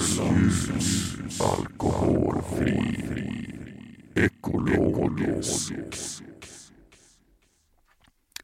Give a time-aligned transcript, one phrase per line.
[0.00, 0.68] Ljus,
[1.40, 3.04] alkoholfri,
[4.14, 5.72] ekologisk.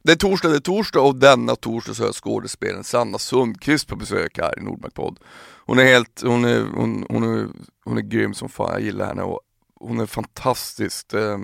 [0.03, 3.95] Det är torsdag, det är torsdag och denna torsdag så har skådespelaren Sanna Sundqvist på
[3.95, 5.19] besök här i Nordmarkpodd.
[5.65, 7.47] Hon är helt, hon är, hon, hon, är,
[7.85, 9.39] hon är grym som fan, jag gillar henne och
[9.79, 11.37] hon är fantastiskt, eh,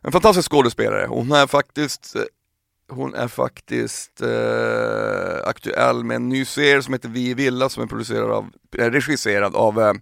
[0.00, 1.06] en fantastisk skådespelare.
[1.06, 2.22] Hon är faktiskt eh,
[2.88, 7.82] hon är faktiskt eh, aktuell med en ny serie som heter Vi i Villa som
[7.82, 9.92] är producerad av, eh, regisserad av eh,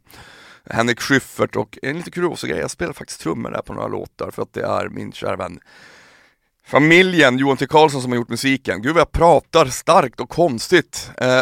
[0.70, 4.30] Henrik Schyffert och en lite kuriosa grej, jag spelar faktiskt trummor där på några låtar
[4.30, 5.60] för att det är min kära vän
[6.70, 8.82] familjen Johan T Karlsson som har gjort musiken.
[8.82, 11.10] Gud vad jag pratar starkt och konstigt.
[11.16, 11.40] Eh,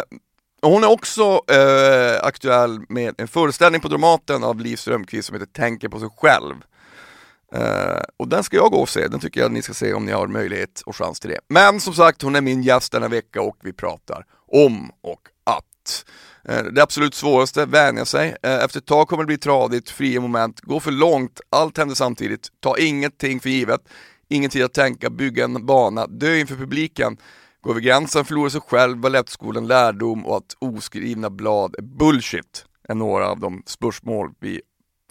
[0.61, 5.53] hon är också eh, aktuell med en föreställning på Dramaten av Liv Strömquist som heter
[5.53, 6.55] Tänker på sig själv.
[7.55, 10.05] Uh, och den ska jag gå och se, den tycker jag ni ska se om
[10.05, 11.39] ni har möjlighet och chans till det.
[11.47, 16.05] Men som sagt, hon är min gäst denna vecka och vi pratar om och att.
[16.49, 18.29] Uh, det absolut svåraste, vänja sig.
[18.29, 21.95] Uh, efter ett tag kommer det bli tradigt, fria moment, gå för långt, allt händer
[21.95, 23.81] samtidigt, ta ingenting för givet,
[24.27, 27.17] ingen tid att tänka, bygga en bana, dö inför publiken,
[27.61, 32.95] gå över gränsen, förlora sig själv, balettskolan, lärdom och att oskrivna blad är bullshit, är
[32.95, 34.61] några av de spörsmål vi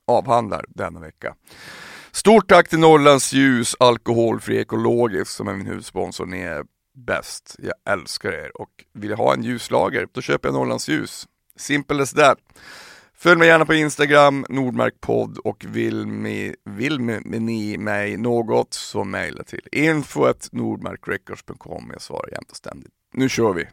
[0.06, 1.34] avhandlar denna vecka.
[2.18, 6.26] Stort tack till Norrlands Ljus, alkoholfri ekologisk som är min huvudsponsor.
[6.26, 6.64] Ni är
[7.06, 7.56] bäst.
[7.58, 11.26] Jag älskar er och vill jag ha en ljuslager, då köper jag Norrlands Ljus.
[11.56, 12.38] Simple as that.
[13.14, 19.04] Följ mig gärna på Instagram, Nordmarkpodd och vill, mi, vill mi, ni mig något så
[19.04, 21.90] mejla till info.nordmarkrecords.com.
[21.92, 22.92] Jag svarar jämt och ständigt.
[23.14, 23.66] Nu kör vi!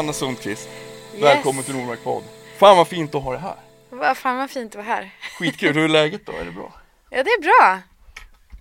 [0.00, 0.68] Sanna Sundqvist,
[1.14, 1.22] Yes.
[1.22, 2.22] välkommen till Nordmark podd.
[2.58, 3.56] Fan vad fint att ha det här.
[3.90, 5.10] Vad fan vad fint att vara här.
[5.38, 6.32] Skitkul, hur är läget då?
[6.32, 6.72] Är det bra?
[7.10, 7.78] Ja det är bra.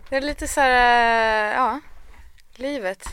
[0.09, 1.79] Det är lite så här, eh, ja,
[2.55, 3.03] livet.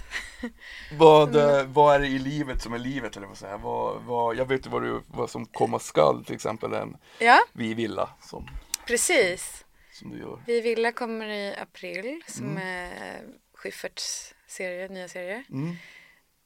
[0.98, 1.56] Vad, Mm.
[1.58, 3.58] eh, vad är det i livet som är livet eller vad säger jag?
[3.58, 7.38] Vad, vad, jag vet ju vad, du, vad som komma skall, till exempel en Ja,
[7.52, 8.48] Vi Villa som,
[8.86, 9.64] precis.
[9.92, 10.38] som du gör.
[10.46, 13.20] Vi Villa kommer i april som är
[13.54, 15.44] Schyfferts serie, nya serie.
[15.50, 15.76] Mm.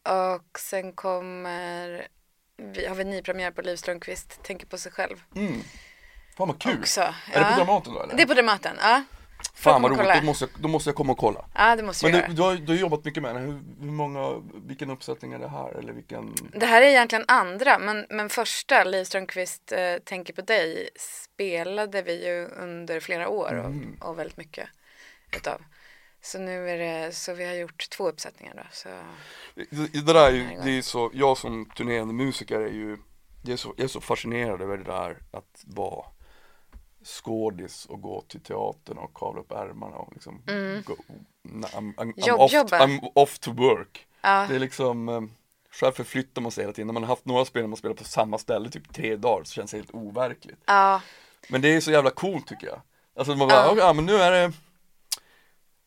[0.03, 2.09] Och sen kommer,
[2.57, 5.23] vi har vi nypremiär på Liv Strömquist, Tänker på sig själv.
[5.37, 5.63] Mm.
[6.37, 6.79] Fan vad kul!
[6.81, 7.15] Också.
[7.33, 8.17] Är det på Dramaten då eller?
[8.17, 9.03] Det är på Dramaten, ja.
[9.55, 11.45] Fan vad roligt, då måste, jag, då måste jag komma och kolla.
[11.55, 13.93] Ja det måste Men du, du, har, du har jobbat mycket med den, hur, hur
[13.93, 15.79] många, vilken uppsättning är det här?
[15.79, 16.35] Eller vilken?
[16.55, 22.03] Det här är egentligen andra, men, men första, Liv Strömquist eh, Tänker på dig, spelade
[22.03, 24.69] vi ju under flera år och, och väldigt mycket
[25.37, 25.61] utav.
[26.23, 28.63] Så nu är det, så vi har gjort två uppsättningar då.
[28.73, 28.89] Så,
[29.55, 32.97] Det, det där är ju, det är så, jag som turnerande musiker är ju,
[33.43, 36.05] jag är, så, jag är så fascinerad över det där att vara
[37.05, 40.43] skådis och gå till teatern och kavla upp ärmarna och liksom
[40.87, 40.97] go,
[41.49, 42.79] I'm, I'm, I'm, Jobb- off, jobba.
[42.87, 44.07] I'm off to work.
[44.21, 45.21] ja, Det är liksom, eh,
[45.71, 46.87] själv förflyttar man sig hela tiden.
[46.87, 49.53] När man har haft några spel man spelar på samma ställe typ tre dagar så
[49.53, 50.59] känns det helt overkligt.
[50.67, 51.03] ja,
[51.49, 52.81] Men det är så jävla coolt tycker jag.
[53.17, 53.75] Alltså man bara, Ja.
[53.79, 54.53] ja men nu är det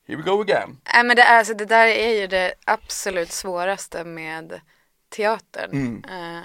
[0.07, 0.77] Here we go again.
[0.93, 4.61] Nej, men det, är, alltså, det där är ju det absolut svåraste med
[5.09, 5.71] teatern.
[5.71, 6.03] Mm.
[6.03, 6.43] Eh,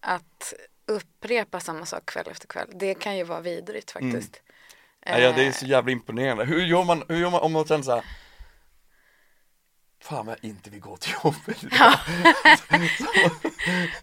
[0.00, 0.54] att
[0.86, 2.68] upprepa samma sak kväll efter kväll.
[2.74, 4.42] Det kan ju vara vidrigt faktiskt.
[5.06, 6.44] Ja, ja, det är Eh, så jävla imponerande.
[6.44, 8.04] Hur gör man, hur gör man om man känner såhär
[10.00, 11.94] Fan vad jag inte vill gå till jobbet idag.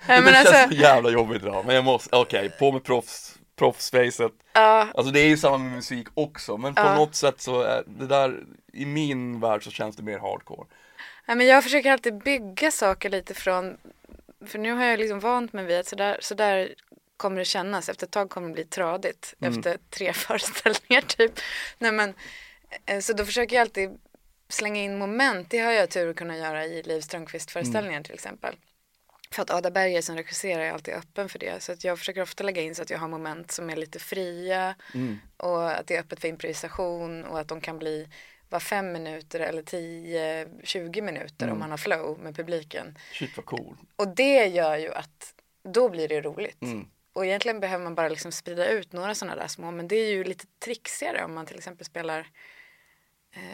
[0.08, 1.66] nej, det känns alltså, så jävla jobbigt idag.
[1.66, 4.32] Men jag måste, okej, på med proffs, proffsfacet.
[4.54, 6.58] ja, Alltså det är ju samma med musik också.
[6.58, 6.96] Men på Ja.
[6.96, 8.44] något sätt så är det där,
[8.74, 10.68] i min värld så känns det mer hardcore.
[11.26, 13.78] Nej, men jag försöker alltid bygga saker lite från,
[14.46, 16.74] för nu har jag liksom vant mig vid att sådär, sådär
[17.18, 17.90] kommer det kännas.
[17.90, 19.34] Efter ett tag kommer det bli tradigt.
[19.42, 21.40] Efter tre föreställningar typ.
[21.78, 22.14] Nej, men,
[22.86, 24.00] eh, så då försöker jag alltid
[24.50, 25.50] slänga in moment.
[25.50, 28.56] Det har jag tur att kunna göra i Liv Strömquist-föreställningen till exempel.
[29.32, 31.64] För att Ada Berger som regisserar är alltid öppen för det.
[31.64, 34.00] Så att jag försöker ofta lägga in så att jag har moment som är lite
[34.00, 34.76] fria.
[35.38, 38.08] Och att det är öppet för improvisation och att de kan bli
[38.50, 42.98] var fem minuter eller 10-20 minuter om man har flow med publiken.
[43.12, 43.78] Shit vad cool.
[43.96, 45.34] Och det gör ju att
[45.64, 46.62] då blir det roligt.
[46.62, 46.88] Mm.
[47.14, 49.72] och egentligen behöver man bara liksom sprida ut några sådana där små.
[49.72, 52.28] Men det är ju lite trixigare om man till exempel spelar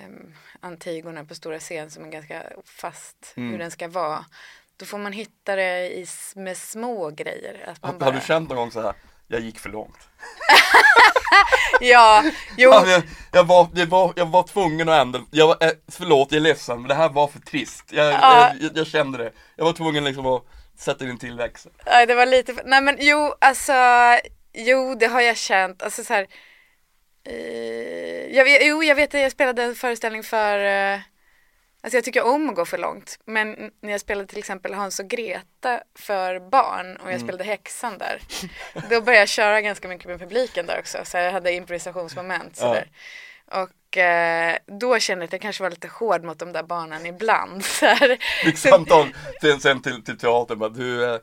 [0.06, 3.52] um, Antigona på stora scen som är ganska fast Mm.
[3.52, 4.26] hur den ska vara.
[4.82, 6.06] Då får man hitta det i,
[6.36, 7.64] med små grejer.
[7.68, 8.94] Att man Har, bara, har du känt någon gång så här,
[9.28, 9.98] jag gick för långt?
[11.82, 12.24] Ja,
[12.58, 12.70] jo.
[12.72, 15.72] Ja, men jag, jag, var, jag, var, jag var tvungen att ändra, jag var, eh,
[15.92, 17.86] förlåt jag är ledsen men det här var för trist.
[17.92, 18.52] Jag, Ja.
[18.62, 19.32] jag, jag kände det.
[19.56, 20.44] Jag var tvungen liksom att
[20.78, 21.72] sätta in till växel.
[21.86, 23.74] Nej, det var lite, nej men jo, alltså,
[24.54, 26.28] jo det har jag känt, alltså så här,
[27.28, 30.60] eh, jag, jo jag vet att jag spelade en föreställning för,
[30.94, 31.00] eh,
[31.82, 35.00] alltså jag tycker om att gå för långt, men när jag spelade till exempel Hans
[35.00, 37.28] och Greta för barn och jag Mm.
[37.28, 38.22] spelade häxan där,
[38.74, 42.62] då började jag köra ganska mycket med publiken där också, så jag hade improvisationsmoment Ja.
[42.68, 42.88] sådär.
[43.52, 47.06] Och eh, då kände jag att jag kanske var lite hård mot de där barnen
[47.06, 47.66] ibland.
[48.44, 49.08] Fick samtal
[49.42, 51.20] sen, sen till, till teatern bara, du, eh,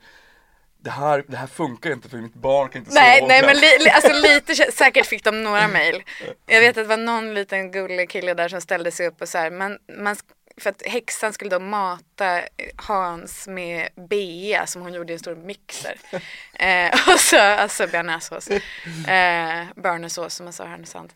[0.80, 3.28] det här, det här funkar inte för mitt barn kan inte Nej, sova.
[3.28, 6.02] nej men li, li, alltså lite säkert fick de några mejl.
[6.46, 9.28] Jag vet att det var någon liten gullig kille där som ställde sig upp och
[9.28, 10.16] så här, man, man,
[10.60, 12.40] för att häxan skulle då mata
[12.76, 15.96] Hans med bea som hon gjorde i en stor mixer.
[16.60, 18.48] Eh, och så, alltså bearnaisesås.
[18.48, 21.12] Eh, burnersås som man sa i Härnösand.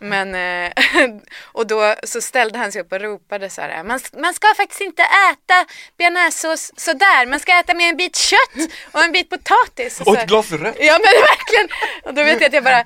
[0.00, 0.72] Men, eh,
[1.42, 4.80] och då så ställde han sig upp och ropade så här, man, man ska faktiskt
[4.80, 5.66] inte äta
[5.98, 10.00] bearnaisesås sådär, man ska äta med en bit kött och en bit potatis.
[10.00, 10.76] Och så- ett glas rött.
[10.80, 11.68] Ja men verkligen.
[12.02, 12.84] Och då vet jag att jag bara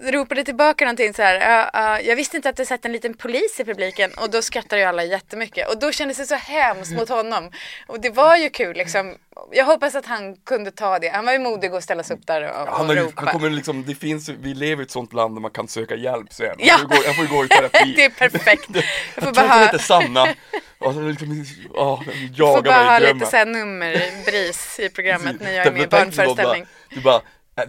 [0.00, 1.34] ropade tillbaka någonting så här.
[1.34, 4.10] "Ja, ja, jag visste inte att det satt en liten polis i publiken.
[4.16, 5.68] Och då skrattade ju alla jättemycket.
[5.68, 7.50] Och då kändes det så hemskt mot honom.
[7.86, 9.14] Och det var ju kul liksom.
[9.52, 11.08] Jag hoppas att han kunde ta det.
[11.08, 13.12] Han var ju modig att ställa sig upp där och, och Han, ropa.
[13.16, 15.94] han kommer liksom, det finns, vi lever i ett sånt land där man kan söka
[15.94, 16.46] hjälp sen.
[16.46, 16.54] Ja.
[16.58, 17.92] Jag, får gå, jag får gå i terapi.
[17.96, 18.68] det är perfekt.
[19.14, 20.28] Jag får bara ha, heter Sanna.
[20.78, 23.26] Och så liksom, oh, får jagar bara ha mig lite drömmen.
[23.30, 26.66] så här nummer, bris i programmet när jag är med i barnföreställning.
[26.90, 27.20] Du bara,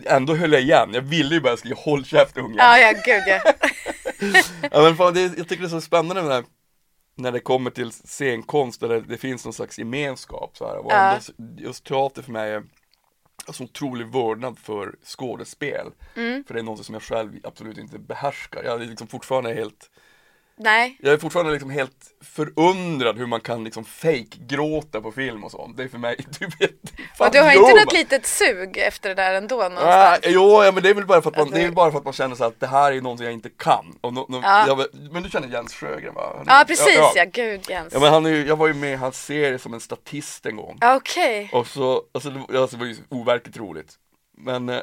[0.05, 0.89] ändå höll jag igen.
[0.93, 2.55] Jag ville ju bara skrika håll käft unge.
[2.57, 3.53] Ja, ja, gud ja.
[4.71, 6.43] Ja, men fan, det, jag tycker det är så spännande här,
[7.15, 10.77] när det kommer till scenkonst där det, det finns någon slags gemenskap så här.
[10.77, 11.19] Och Ja.
[11.37, 12.63] ändå- Just teater för mig är
[13.47, 15.87] en så otrolig vördnad för skådespel.
[16.15, 16.43] Mm.
[16.47, 18.63] För det är något som jag själv absolut inte behärskar.
[18.63, 19.89] Jag är liksom fortfarande helt
[20.57, 21.91] Nej, Jag är fortfarande liksom helt
[22.21, 25.77] förundrad hur man kan liksom fake-gråta på film och sånt.
[25.77, 26.71] Det är för mig, du vet,
[27.19, 30.19] och du har inte något litet sug efter det där ändå någonstans?
[30.23, 32.03] jo, ja, men det är väl bara för att man, det är bara för att
[32.03, 33.97] man känner så att det här är någonting jag inte kan.
[34.01, 34.67] Och no, no, Ja.
[34.67, 36.33] jag, men du känner Jens Sjögren va?
[36.39, 37.25] Är- Ja, precis ja.
[37.33, 37.93] Gud Jens.
[37.93, 40.45] Ja men han är ju, jag var ju med i hans serie som en statist
[40.45, 40.79] en gång.
[40.83, 41.49] Okej.
[41.53, 43.93] Och så, alltså det, var- alltså, det var ju overkligt roligt.
[44.37, 44.81] Men, eh,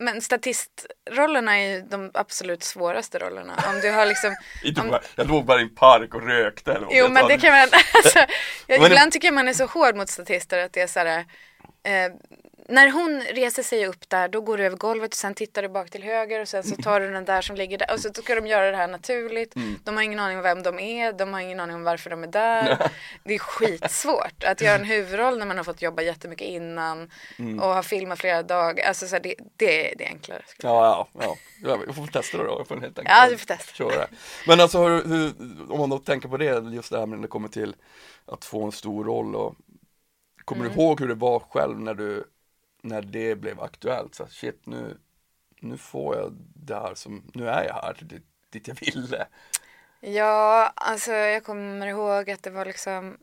[0.00, 3.64] Men statistrollerna är ju de absolut svåraste rollerna.
[3.68, 4.34] Om du har liksom
[4.80, 6.88] Om- jag låg bara i en park och rökte eller.
[6.90, 8.18] Jo men det kan man, alltså,
[8.66, 10.98] jag, Men ibland tycker jag man är så hård mot statister att det är så
[10.98, 11.24] här,
[11.82, 12.12] eh,
[12.68, 15.68] när hon reser sig upp där då går du över golvet och sen tittar du
[15.68, 18.12] bak till höger och sen så tar du den där som ligger där och så
[18.12, 19.56] ska de göra det här naturligt.
[19.56, 19.78] Mm.
[19.84, 22.22] De har ingen aning om vem de är, de har ingen aning om varför de
[22.22, 22.90] är där.
[23.24, 27.60] Det är skitsvårt att göra en huvudroll när man har fått jobba jättemycket innan Mm.
[27.60, 28.84] och har filmat flera dagar.
[28.88, 30.42] Alltså så här, det, det, det är enklare.
[30.62, 31.78] Ja, ja, ja.
[31.86, 33.72] Jag får testa det då, jag får helt enkelt Ja, du får testa.
[33.74, 34.06] köra.
[34.46, 35.32] Men alltså hur, hur,
[35.72, 37.74] om man då tänker på det, just det här med när det kommer till
[38.26, 39.54] att få en stor roll och
[40.44, 40.76] Kommer Mm.
[40.76, 42.24] du ihåg hur det var själv när du,
[42.82, 44.14] när det blev aktuellt?
[44.14, 44.98] Så shit nu,
[45.60, 49.26] nu får jag det här som, nu är jag här dit, dit jag ville.
[50.00, 53.18] Ja, alltså jag kommer ihåg att det var liksom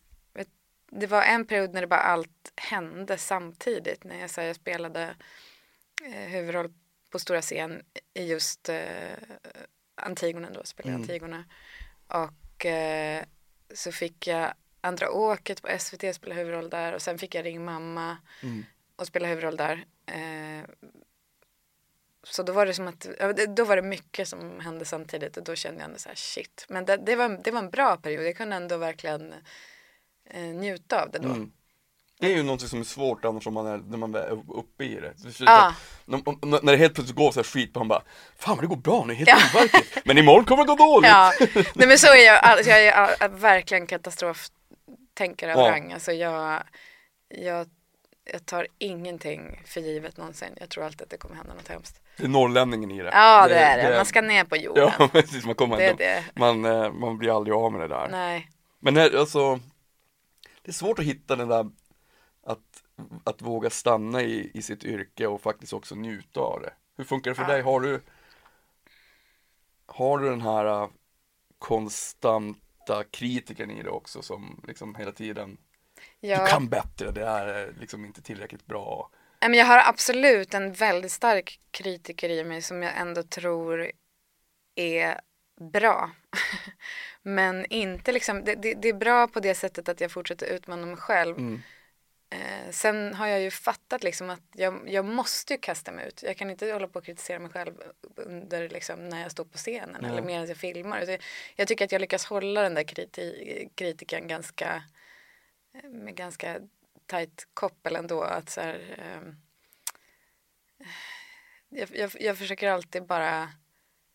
[0.91, 4.55] det var en period när det bara allt hände samtidigt när jag, så här, jag
[4.55, 5.15] spelade
[6.05, 6.73] eh, huvudroll
[7.09, 7.81] på stora scen
[8.13, 9.17] i just eh,
[9.95, 11.01] Antigona då, spelade Mm.
[11.01, 11.43] Antigona
[12.07, 13.23] och eh,
[13.73, 17.65] så fick jag Andra åket på SVT spela huvudroll där och sen fick jag Ring
[17.65, 18.65] mamma Mm.
[18.95, 19.85] och spela huvudroll där.
[20.05, 20.65] Eh,
[22.23, 22.99] så då var det som att,
[23.35, 26.15] det- då var det mycket som hände samtidigt och då kände jag ändå så här
[26.15, 26.65] shit.
[26.69, 29.33] Men det, det, var, det var en bra period, jag kunde ändå verkligen
[30.29, 31.29] eh, njuta av det då.
[31.29, 31.51] Mm.
[32.19, 34.83] Det är ju något som är svårt annars om man är, när man är uppe
[34.83, 35.31] i det.
[35.31, 35.75] Så- Ja.
[36.05, 38.03] När, när det helt plötsligt går så här skit på man bara
[38.37, 39.37] Fan vad det går bra nu, helt Ja.
[39.55, 40.05] overkligt.
[40.05, 41.09] Men imorgon kommer det gå dåligt.
[41.09, 41.33] Ja,
[41.75, 43.87] nej men så är jag, all, jag är all, verkligen
[45.19, 45.71] katastroftänkare av Ja.
[45.71, 45.93] rang.
[45.93, 46.63] Alltså jag,
[47.27, 47.67] jag,
[48.23, 50.53] jag tar ingenting för givet någonsin.
[50.59, 52.01] Jag tror alltid att det kommer hända något hemskt.
[52.17, 53.09] Det är norrlänningen i det.
[53.13, 54.91] Ja det är det, man ska ner på jorden.
[54.99, 56.23] Ja precis, man kommer det det.
[56.35, 58.07] man, eh, man blir aldrig av med det där.
[58.11, 58.49] Nej.
[58.79, 59.59] Men här, alltså,
[60.61, 61.69] det är svårt att hitta den där
[62.45, 62.83] att,
[63.23, 66.73] att våga stanna i, i sitt yrke och faktiskt också njuta av det.
[66.97, 67.49] Hur funkar det för Ja.
[67.49, 67.61] dig?
[67.61, 68.01] Har du
[69.85, 70.87] Har du den här äh,
[72.89, 75.57] konstanta kritiken i det också som liksom hela tiden
[76.19, 79.09] Jag, Du kan bättre, det är liksom inte tillräckligt bra.
[79.41, 83.91] Men jag har absolut en väldigt stark kritiker i mig som jag ändå tror
[84.75, 85.19] är
[85.73, 86.11] bra.
[87.21, 90.85] men inte liksom, det, det, det är bra på det sättet att jag fortsätter utmana
[90.85, 91.37] mig själv.
[91.37, 91.61] Mm.
[92.29, 96.23] Eh, sen har jag ju fattat liksom att jag, jag måste ju kasta mig ut.
[96.23, 97.73] Jag kan inte hålla på och kritisera mig själv
[98.15, 100.11] under liksom när jag står på scenen Nej.
[100.11, 101.05] eller medan jag filmar.
[101.05, 101.17] Så
[101.55, 104.83] jag tycker att jag lyckas hålla den där kriti kritiken ganska
[105.83, 106.59] med ganska
[107.05, 108.21] tajt koppel ändå.
[108.21, 109.35] Att så här, ehm,
[111.69, 113.49] jag, jag, jag försöker alltid bara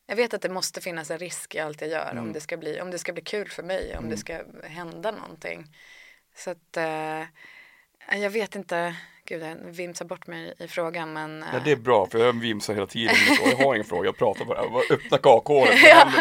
[0.06, 2.56] jag vet att det måste finnas en risk i allt jag gör om, det ska
[2.56, 5.76] bli, om det ska bli kul för mig, om det ska hända någonting.
[6.34, 7.22] Så att eh,
[8.12, 8.94] jag vet inte,
[9.26, 12.40] gud jag vimsar bort mig i frågan men eh, Ja, det är bra för jag
[12.40, 13.14] vimsar hela tiden.
[13.50, 14.58] Jag har ingen fråga, jag pratar bara.
[14.62, 16.12] Jag bara öppnar kakhålet Ja.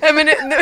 [0.14, 0.56] men nu, nu,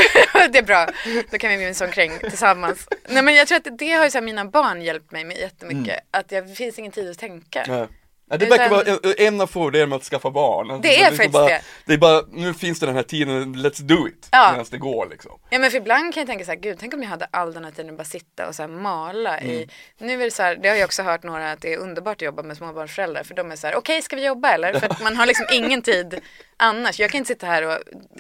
[0.52, 0.86] det är bra,
[1.30, 2.88] då kan vi vimsa omkring tillsammans.
[3.08, 5.36] Nej men jag tror att det har ju så här, mina barn hjälpt mig med
[5.36, 6.00] jättemycket.
[6.10, 7.64] Att jag, det finns ingen tid att tänka.
[7.68, 7.86] Nej.
[8.30, 8.82] Det verkar vara
[9.18, 10.70] en- av fördelarna med att skaffa barn.
[10.70, 11.62] Alltså, Det är liksom faktiskt det.
[11.86, 14.28] Det är bara, nu finns det den här tiden, let's do it.
[14.32, 14.50] Ja.
[14.52, 15.38] Medan det går liksom.
[15.50, 17.52] Ja men för ibland kan jag tänka så här, gud tänk om jag hade all
[17.52, 19.68] den här tiden att bara sitta och så här mala i, Mm.
[19.98, 22.16] nu är det så här, det har jag också hört några att det är underbart
[22.16, 24.80] att jobba med småbarnsföräldrar för de är så här, okej ska vi jobba eller?
[24.80, 26.20] För att man har liksom ingen tid
[26.56, 27.00] annars.
[27.00, 27.72] Jag kan inte sitta här och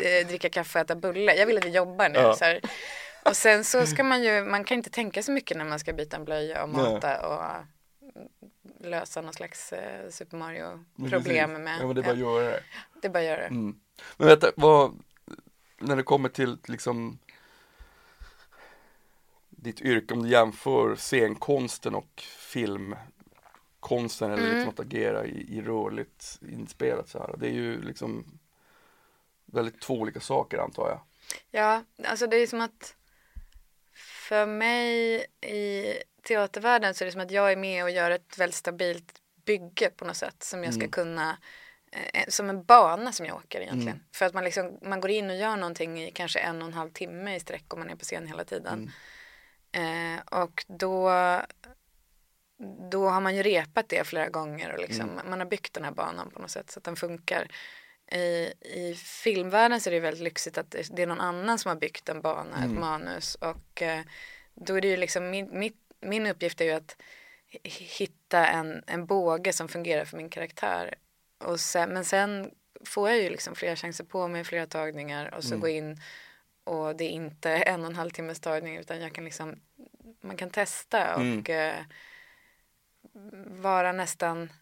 [0.04, 2.18] eh, dricka kaffe och äta bulle, jag vill att vi jobbar nu.
[2.18, 2.34] Ja.
[2.36, 2.60] Så här.
[3.24, 5.92] Och sen så ska man ju, man kan inte tänka så mycket när man ska
[5.92, 8.28] byta en blöja och mata och mm,
[8.80, 11.58] lösa någon slags eh, Super Mario problem Precis.
[11.64, 11.78] med.
[11.80, 12.62] Ja men det är bara att göra det.
[13.02, 13.46] det är bara att göra det.
[13.46, 13.80] Mm.
[14.16, 15.02] Men vet du, vad,
[15.78, 17.18] när det kommer till liksom
[19.50, 24.54] ditt yrke, om du jämför scenkonsten och filmkonsten eller Mm.
[24.54, 27.34] liksom att agera i, i rörligt inspelat så här.
[27.38, 28.38] Det är ju liksom
[29.46, 31.00] väldigt två olika saker antar jag.
[31.50, 32.94] Ja, alltså det är som att
[34.28, 35.94] för mig i
[36.28, 39.90] teatervärlden så är det som att jag är med och gör ett väldigt stabilt bygge
[39.90, 40.90] på något sätt som jag ska Mm.
[40.90, 41.38] kunna
[41.92, 44.04] eh, som en bana som jag åker egentligen.
[44.12, 46.74] För att man liksom, man går in och gör någonting i kanske en och en
[46.74, 48.90] halv timme i sträck om man är på scen hela tiden.
[49.72, 51.10] Eh, och då
[52.90, 55.92] då har man ju repat det flera gånger och liksom, man har byggt den här
[55.92, 57.48] banan på något sätt så att den funkar.
[58.12, 61.76] I, I filmvärlden så är det väldigt lyxigt att det, är någon annan som har
[61.76, 64.00] byggt en bana, ett manus och eh,
[64.54, 66.96] då är det ju liksom min, mitt, min uppgift är ju att
[67.50, 70.94] hi- hitta en, en båge som fungerar för min karaktär.
[71.38, 72.50] Och sen, men sen
[72.86, 76.00] får jag ju liksom flera chanser på mig, flera tagningar och så gå in
[76.64, 79.60] och det är inte en och en halv timmes tagning utan jag kan liksom
[80.20, 81.84] man kan testa och eh,
[83.46, 84.52] vara nästan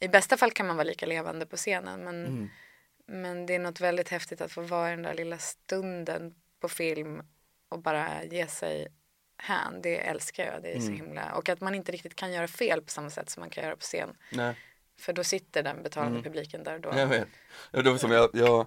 [0.00, 2.50] i bästa fall kan man vara lika levande på scenen men,
[3.06, 6.68] men det är något väldigt häftigt att få vara i den där lilla stunden på
[6.68, 7.22] film
[7.68, 8.88] och bara ge sig
[9.36, 9.82] hän.
[9.82, 10.62] Det älskar jag.
[10.62, 13.30] Det är så himla och att man inte riktigt kan göra fel på samma sätt
[13.30, 14.08] som man kan göra på scen.
[14.32, 14.56] Nej.
[15.00, 16.92] För då sitter den betalande publiken där då.
[16.96, 17.28] Jag vet.
[17.70, 18.66] Ja, det var som jag, jag,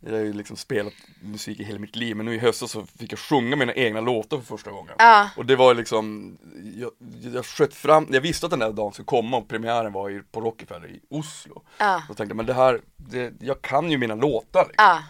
[0.00, 2.86] jag har ju liksom spelat musik i hela mitt liv men nu i höstas så
[2.86, 4.94] fick jag sjunga mina egna låtar för första gången.
[4.98, 5.30] Ja.
[5.36, 6.38] Och det var liksom,
[6.74, 6.90] jag,
[7.34, 10.22] jag sköt fram, jag visste att den där dagen skulle komma och premiären var i,
[10.30, 11.62] på Rockefeller i Oslo.
[11.78, 12.02] Ja.
[12.08, 14.84] Då tänkte jag, men det här, det, jag kan ju mina låtar liksom.
[14.84, 15.02] Ja.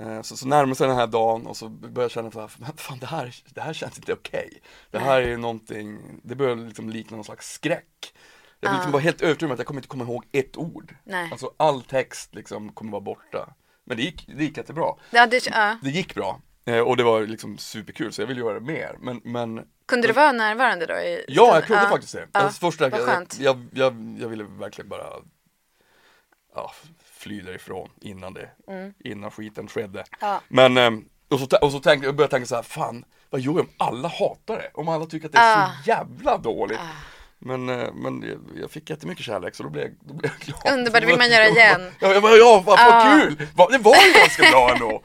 [0.00, 2.98] Eh, Så, så närmade sig den här dagen och så började jag känna men fan
[2.98, 4.62] det här, det här känns inte okej.
[4.90, 8.14] Det här är någonting, det börjar liksom likna någon slags skräck.
[8.60, 10.94] Jag liksom var helt övertygad om att jag kommer inte komma ihåg ett ord.
[11.04, 11.28] Nej.
[11.32, 13.54] Alltså all text liksom kommer vara borta.
[13.84, 14.94] Men det gick, det gick jättebra.
[15.10, 15.78] Ja, det, ja.
[15.82, 16.40] Det gick bra.
[16.64, 18.96] Eh, Och det var liksom superkul så jag ville göra det mer.
[19.00, 20.94] Men, men Kunde du vara närvarande då?
[20.94, 21.88] I ja, jag kunde Ja.
[21.88, 22.28] faktiskt det.
[22.32, 22.40] Ja.
[22.40, 25.04] Alltså, första, jag, jag, jag, jag ville verkligen bara
[26.54, 26.72] ja,
[27.18, 28.48] fly därifrån innan det,
[29.04, 29.98] innan skiten skedde.
[29.98, 30.06] Mm.
[30.20, 30.40] Ja.
[30.48, 33.52] Men, ehm, och så, och så tänkte jag började tänka så här, fan vad gör
[33.52, 34.70] jag om alla hatar det?
[34.74, 35.70] Om alla tycker att det är Ah.
[35.84, 36.78] så jävla dåligt.
[37.40, 38.24] Men, eh, men
[38.60, 40.78] jag- fick jättemycket kärlek så då blev jag, då blev jag glad.
[40.78, 41.92] Underbart, det vill man göra igen.
[42.00, 43.20] Ja, jag bara, ja vad, vad Ah.
[43.20, 43.36] kul!
[43.70, 45.02] Det var ju ganska bra ändå.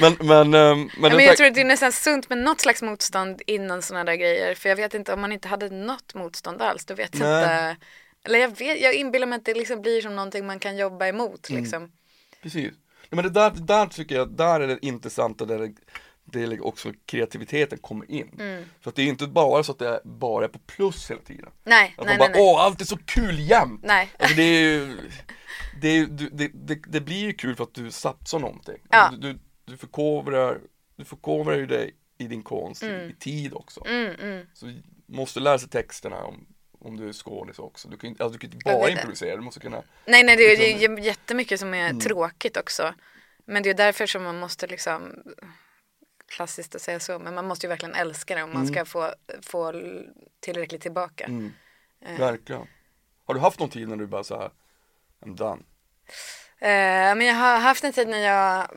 [0.00, 2.60] Men, men, ehm, men, Ja, men jag tror att det är nästan sunt med något
[2.60, 4.54] slags motstånd innan sådana där grejer.
[4.54, 7.76] För jag vet inte, om man inte hade något motstånd alls, då vet jag inte.
[8.24, 11.06] Eller jag, vet, jag inbillar mig att det liksom blir som någonting man kan jobba
[11.06, 11.62] emot Mm.
[11.62, 11.92] liksom.
[12.42, 12.72] Precis.
[13.10, 15.72] Ja, men det där, det där tycker jag, där är det intressanta där det,
[16.24, 18.36] det är också kreativiteten kommer in.
[18.38, 18.64] Mm.
[18.80, 21.50] För att det är inte bara så att det bara är på plus hela tiden.
[21.64, 22.52] Nej, Att nej, man bara, nej, nej.
[22.54, 23.80] åh allt är så kul jämt!
[23.84, 24.10] Nej.
[24.18, 24.96] Alltså det är ju,
[25.80, 28.78] det, är, det, det, det blir ju kul för att du satsar någonting.
[28.90, 28.98] Ja.
[28.98, 30.60] Alltså, du, du, förkovrar,
[30.96, 33.86] du förkovrar ju dig i din konst i, i tid också.
[33.86, 34.46] Mm, mm.
[34.54, 36.46] Så du måste lära sig texterna om,
[36.80, 37.88] om du är skådis också.
[37.88, 38.92] Du kan, ju- alltså, du kan inte bara det.
[38.92, 42.94] improvisera, du måste kunna Nej, nej, det är, Liksom- är jättemycket som är tråkigt också.
[43.44, 45.22] Men det är därför som man måste liksom,
[46.28, 49.14] klassiskt att säga så, men man måste ju verkligen älska det om man ska få,
[49.42, 49.72] få
[50.40, 51.24] tillräckligt tillbaka.
[51.24, 51.52] Mm.
[52.18, 52.66] Verkligen.
[53.24, 54.50] Har du haft någon tid när du bara så här,
[55.24, 55.62] I'm done?
[56.58, 58.68] Eh, men jag har haft en tid när jag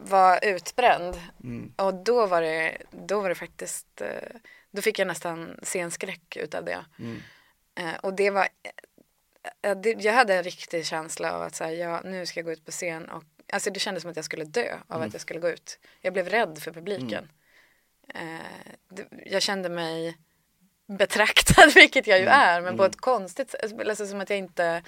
[0.00, 1.72] var utbränd Mm.
[1.76, 4.36] och då var det, då var det faktiskt, eh,
[4.70, 6.84] då fick jag nästan scenskräck utav det.
[6.98, 7.22] Mm.
[7.74, 8.48] Eh, och det var,
[9.62, 12.44] eh, det, jag hade en riktig känsla av att så här, ja, nu ska jag
[12.44, 15.08] gå ut på scen och alltså det kändes som att jag skulle dö av Mm.
[15.08, 15.78] att jag skulle gå ut.
[16.00, 17.28] Jag blev rädd för publiken.
[18.14, 18.22] Eh,
[18.88, 20.16] det, jag kände mig
[20.86, 22.40] betraktad, vilket jag ju Mm.
[22.40, 24.82] är, men på ett konstigt sätt, alltså som att jag inte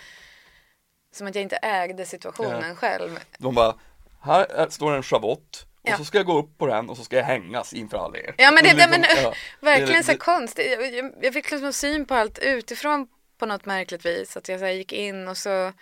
[1.13, 2.75] som att jag inte ägde situationen Ja.
[2.75, 3.21] själv.
[3.39, 3.75] De bara,
[4.23, 5.97] här är- står en schavott och Ja.
[5.99, 8.35] så ska jag gå upp på den och så ska jag hängas inför alla er.
[8.39, 9.35] Ja men det, det men, liksom, ja.
[9.61, 10.71] verkligen Det- så det- konstigt.
[10.71, 13.07] Jag, jag, fick liksom syn på allt utifrån
[13.39, 14.37] på något märkligt vis.
[14.37, 15.73] Att jag så gick in och så eh,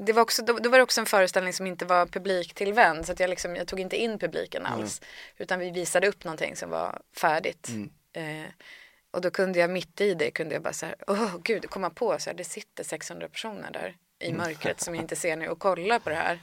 [0.00, 3.06] det var också, då, då var det också en föreställning som inte var publiktillvänd.
[3.06, 5.00] Så att jag, liksom, jag tog inte in publiken alls.
[5.38, 7.68] Utan vi visade upp någonting som var färdigt.
[7.68, 7.90] Mm.
[8.44, 8.48] Eh,
[9.10, 11.90] och då kunde jag mitt i det kunde jag bara så här, åh gud, komma
[11.90, 14.38] på så här, det sitter 600 personer där i Mm.
[14.38, 16.40] mörkret som jag inte ser nu och kollar på det här.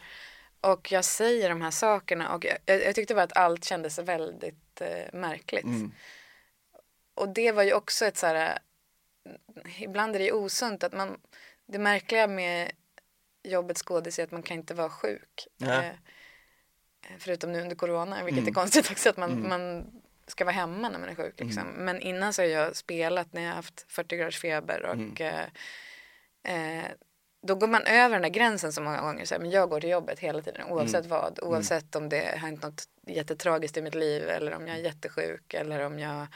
[0.62, 4.82] Och jag säger de här sakerna och jag, jag, tyckte bara att allt kändes väldigt
[4.82, 5.64] eh, märkligt.
[5.64, 5.92] Mm.
[7.16, 8.60] Och det var ju också ett så här,
[9.66, 11.18] eh, ibland är det ju osunt att man,
[11.66, 12.72] det märkliga med
[13.44, 15.48] jobbet skådis är att man kan inte vara sjuk.
[15.62, 15.92] Eh,
[17.20, 18.50] förutom nu under corona, vilket Mm.
[18.50, 19.50] är konstigt också att man, Mm.
[19.50, 19.92] man
[20.28, 21.40] ska vara hemma när man är sjuk.
[21.40, 21.64] Liksom.
[21.68, 25.16] Men innan så har jag spelat när jag haft 40 graders feber och Mm.
[26.44, 26.86] eh, eh,
[27.42, 29.26] då går man över den där gränsen så många gånger.
[29.26, 31.10] Så här, men jag går till jobbet hela tiden oavsett Mm.
[31.10, 31.40] vad.
[31.42, 35.54] Oavsett om det har hänt något jättetragiskt i mitt liv eller om jag är jättesjuk
[35.54, 36.28] eller om jag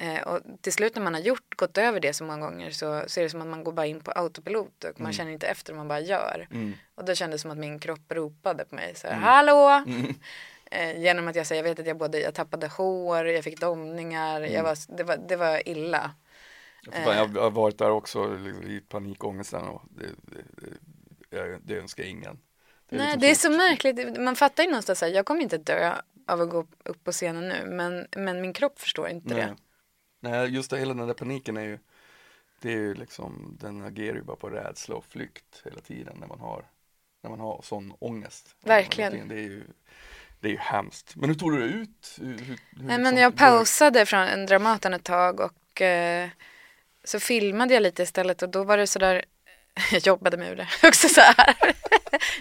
[0.00, 3.02] eh, och till slut när man har gjort, gått över det så många gånger så,
[3.06, 5.46] så är det som att man går bara in på autopilot och man känner inte
[5.46, 6.48] efter, man bara gör.
[6.50, 6.72] Mm.
[6.94, 9.68] Och då kändes det som att min kropp ropade på mig så här, hallå!
[9.86, 10.14] Mm.
[10.74, 13.60] Eh, genom att jag säger, jag vet att jag både, jag tappade hår, jag fick
[13.60, 14.52] domningar, Mm.
[14.52, 16.10] jag var, det, var, det var illa.
[16.84, 20.44] Jag, fan, jag har varit där också liksom, i panikångesten och det, det,
[21.30, 22.38] det, det önskar ingen.
[22.88, 24.20] Det Nej, liksom det är så märkligt.
[24.20, 25.94] Man fattar ju någonstans här, jag kommer inte dö
[26.26, 29.46] av att gå upp på scenen nu, men, men min kropp förstår inte Nej.
[29.46, 29.56] det.
[30.20, 31.78] Nej, just det, hela den där paniken är ju
[32.60, 36.26] Det är ju liksom, den agerar ju bara på rädsla och flykt hela tiden när
[36.26, 36.64] man har
[37.22, 39.28] När man har sån ångest Verkligen.
[39.28, 39.62] Det är ju
[40.40, 41.16] Det är ju hemskt.
[41.16, 42.18] Men hur tog du dig ut?
[42.20, 46.28] Hur, hur, Nej, liksom- men jag pausade från Dramaten ett tag och eh,
[47.04, 49.24] så filmade jag lite istället och då var det sådär
[49.92, 51.56] jag jobbade med det också så här.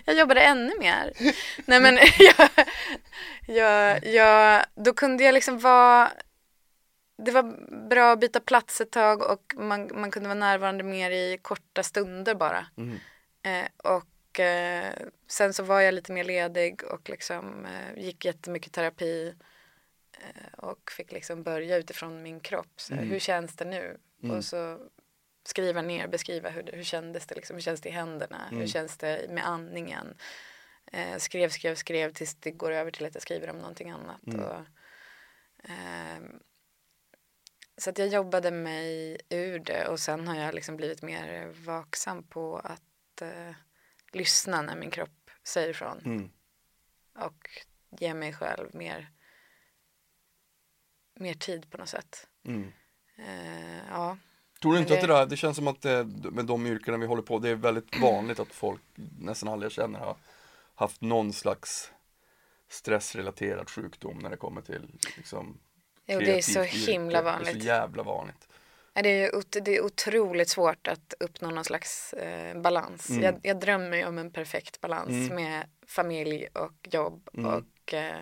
[0.06, 1.14] Jag jobbade ännu mer.
[1.66, 2.50] Nej men jag,
[3.48, 6.12] jag, jag, då kunde jag liksom vara
[7.26, 7.44] det var
[7.90, 11.84] bra att byta plats ett tag och man, man kunde vara närvarande mer i korta
[11.84, 12.66] stunder bara.
[12.78, 13.00] Mm.
[13.44, 14.94] Eh, och eh,
[15.28, 19.36] sen så var jag lite mer ledig och liksom eh, gick jättemycket terapi
[20.20, 22.74] eh, och fick liksom börja utifrån min kropp.
[22.76, 23.10] Så, Mm.
[23.10, 23.98] Hur känns det nu?
[24.24, 24.38] Mm.
[24.38, 24.90] Och så
[25.44, 28.60] skriva ner, beskriva hur, hur kändes det liksom, hur känns det i händerna, Mm.
[28.60, 30.18] hur känns det med andningen.
[30.92, 34.28] Eh, skrev, skrev, skrev tills det går över till att jag skriver om någonting annat.
[34.28, 34.40] Mm.
[34.40, 34.66] Och,
[35.64, 36.40] ehm,
[37.78, 42.24] så att jag jobbade mig ur det och sen har jag liksom blivit mer vaksam
[42.24, 43.56] på att eh,
[44.12, 46.32] lyssna när min kropp säger ifrån Mm.
[47.16, 47.50] och
[48.00, 49.12] ge mig själv mer,
[51.16, 52.28] mer tid på något sätt.
[52.46, 52.72] Mm.
[53.28, 54.18] Eh, ja.
[54.62, 56.68] Tror du inte Men att det- det där, det känns som att det, med de
[56.68, 58.82] yrkena vi håller på, det är väldigt vanligt att folk,
[59.20, 60.16] nästan alla jag känner har
[60.76, 61.92] haft någon slags
[62.70, 65.58] stressrelaterad sjukdom när det kommer till liksom
[66.06, 66.92] Jo, det är så yrke.
[66.92, 67.62] himla Det är vanligt.
[67.62, 68.48] så jävla vanligt.
[68.94, 73.10] Det är, det är otroligt svårt att uppnå någon slags eh, balans.
[73.10, 73.24] Mm.
[73.24, 75.36] Jag, jag drömmer om en perfekt balans Mm.
[75.36, 77.30] med familj och jobb.
[77.34, 77.46] Mm.
[77.54, 78.20] Och, eh,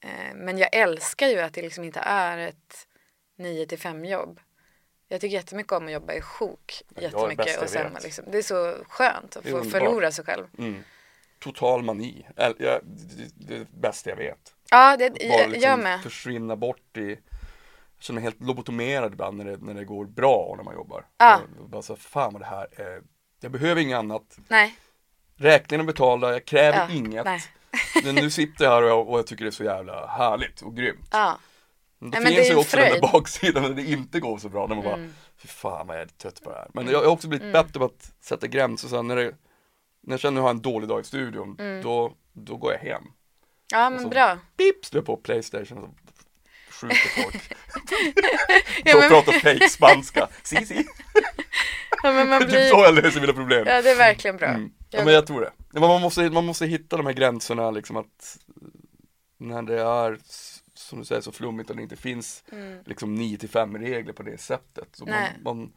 [0.00, 2.86] eh, men jag älskar ju att det liksom inte är ett
[3.36, 4.40] 9 till 5 jobb.
[5.08, 6.82] Jag tycker jättemycket om att jobba i sjok.
[6.94, 7.46] Jag Jättemycket.
[7.54, 10.46] jag Och sen, liksom, det är så skönt att få förlora sig själv.
[10.58, 10.82] Mm.
[11.38, 12.80] Total mani, jag, det,
[13.34, 14.54] det bästa jag vet.
[14.70, 16.02] Ja, det, bara jag, liksom jag med.
[16.02, 17.10] försvinna bort i
[17.96, 20.74] jag känner mig helt lobotomerad ibland när det, när det går bra och när man
[20.74, 21.06] jobbar.
[21.18, 21.40] Ja.
[21.60, 23.02] Och Bara så, fan vad det här är,
[23.40, 24.38] jag behöver inget annat.
[24.48, 24.74] Nej.
[25.36, 27.24] Räkningarna betalda, jag kräver Ja, inget.
[27.24, 27.40] nej.
[28.04, 30.60] Men nu sitter jag här och jag, och jag tycker det är så jävla härligt
[30.62, 31.08] och grymt.
[31.12, 31.38] Ja.
[32.10, 33.12] Det det finns är ju också den där fröjd.
[33.12, 35.12] baksidan när det inte går så bra, när man bara, Mm.
[35.38, 36.68] fy fan vad jag är trött på det här.
[36.74, 39.34] Men jag har också blivit bättre på att sätta gränser, så när, det,
[40.02, 42.78] när jag känner att jag har en dålig dag i studion, då, då går jag
[42.80, 43.02] hem.
[43.72, 44.38] Ja, men så- bra.
[44.56, 45.94] Pip, slår jag på Playstation och
[46.70, 47.42] skjuter folk.
[48.84, 50.28] Ja, men, pratar fake spanska.
[50.42, 50.74] Si, si.
[52.02, 52.84] ja, men man Typ så blir...
[52.84, 53.64] jag löser mina problem.
[53.66, 54.48] Ja, det är verkligen bra.
[54.48, 54.70] Mm.
[54.90, 55.40] Ja, men jag tror
[55.70, 55.80] det.
[55.80, 58.36] Man måste, man måste hitta de här gränserna liksom att
[59.38, 60.18] när det är
[60.78, 62.78] som du säger så flummigt och det inte finns Mm.
[62.86, 64.88] liksom 9 till 5 regler på det sättet.
[64.92, 65.72] Så man, man,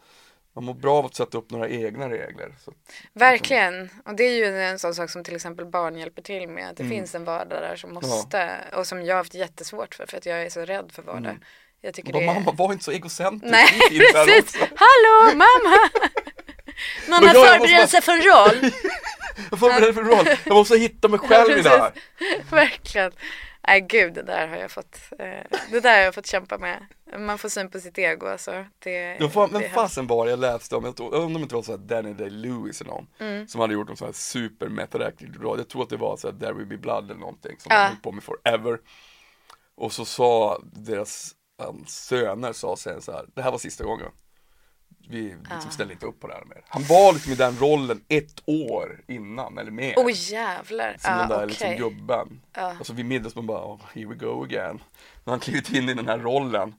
[0.56, 2.56] man mår bra av att sätta upp några egna regler.
[2.66, 2.74] Så,
[3.14, 3.90] Verkligen.
[4.06, 6.70] Och det är ju en sån sak som till exempel barn hjälper till med.
[6.70, 6.98] Att det Mm.
[6.98, 10.26] finns en vardag där som måste, och som jag har haft jättesvårt för, för att
[10.26, 11.26] jag är så rädd för vardag.
[11.32, 11.42] Mm.
[11.82, 13.52] Jag tycker bara, det mamma var inte så egocentrisk.
[13.52, 13.68] Nej,
[14.14, 14.56] precis.
[14.56, 15.78] Hallå, mamma!
[17.08, 18.72] Någon har förberett sig för en roll.
[19.50, 20.26] Jag förbereder för roll.
[20.46, 21.92] Jag måste hitta mig själv i det här.
[22.52, 23.12] Verkligen.
[23.68, 26.86] Nej gud, det där har jag fått, eh, det där har jag fått kämpa med.
[27.18, 28.66] Man får syn på sitt ego alltså.
[28.80, 29.74] Det, fan, det men är hemskt.
[29.76, 32.82] fasen var jag läste om, jag undrar om det inte var så här Danny Day-Lewis
[32.82, 33.48] eller någon Mm.
[33.48, 36.18] Som hade gjort en sån här super method acting bra Jag tror att det var
[36.18, 37.82] så här There Will Be Blood eller någonting som Ja.
[37.84, 38.80] de höll på med forever
[39.76, 41.32] Och så sa deras
[41.88, 44.08] söner sa sen så här Det här var sista gången
[45.10, 45.70] Vi liksom Ja.
[45.72, 46.62] ställer inte upp på det här mer.
[46.68, 49.94] Han var liksom i den rollen ett år innan eller mer.
[49.98, 50.96] Åh jävlar.
[51.00, 51.48] Som Ja, den där okej.
[51.48, 52.42] liksom gubben.
[52.54, 52.76] Ja.
[52.80, 54.80] Och så vid middags man bara, oh, here we go again.
[55.24, 56.76] När han klivit in i den här rollen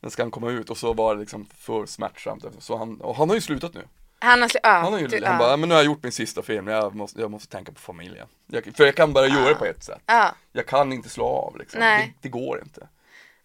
[0.00, 0.70] Den ska han komma ut?
[0.70, 2.44] Och så var det liksom för smärtsamt.
[2.58, 3.82] Så han, och han har ju slutat nu.
[4.18, 6.12] Han har, sl- Han har ju, du, han bara, men nu har jag gjort min
[6.12, 8.26] sista film, jag måste, jag måste tänka på familjen.
[8.46, 10.00] Jag, För jag kan bara göra det på ett sätt.
[10.06, 12.06] Ja, Jag kan inte slå av liksom, Nej.
[12.06, 12.88] det, det går inte.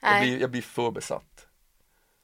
[0.02, 1.35] Jag blir, jag blir för besatt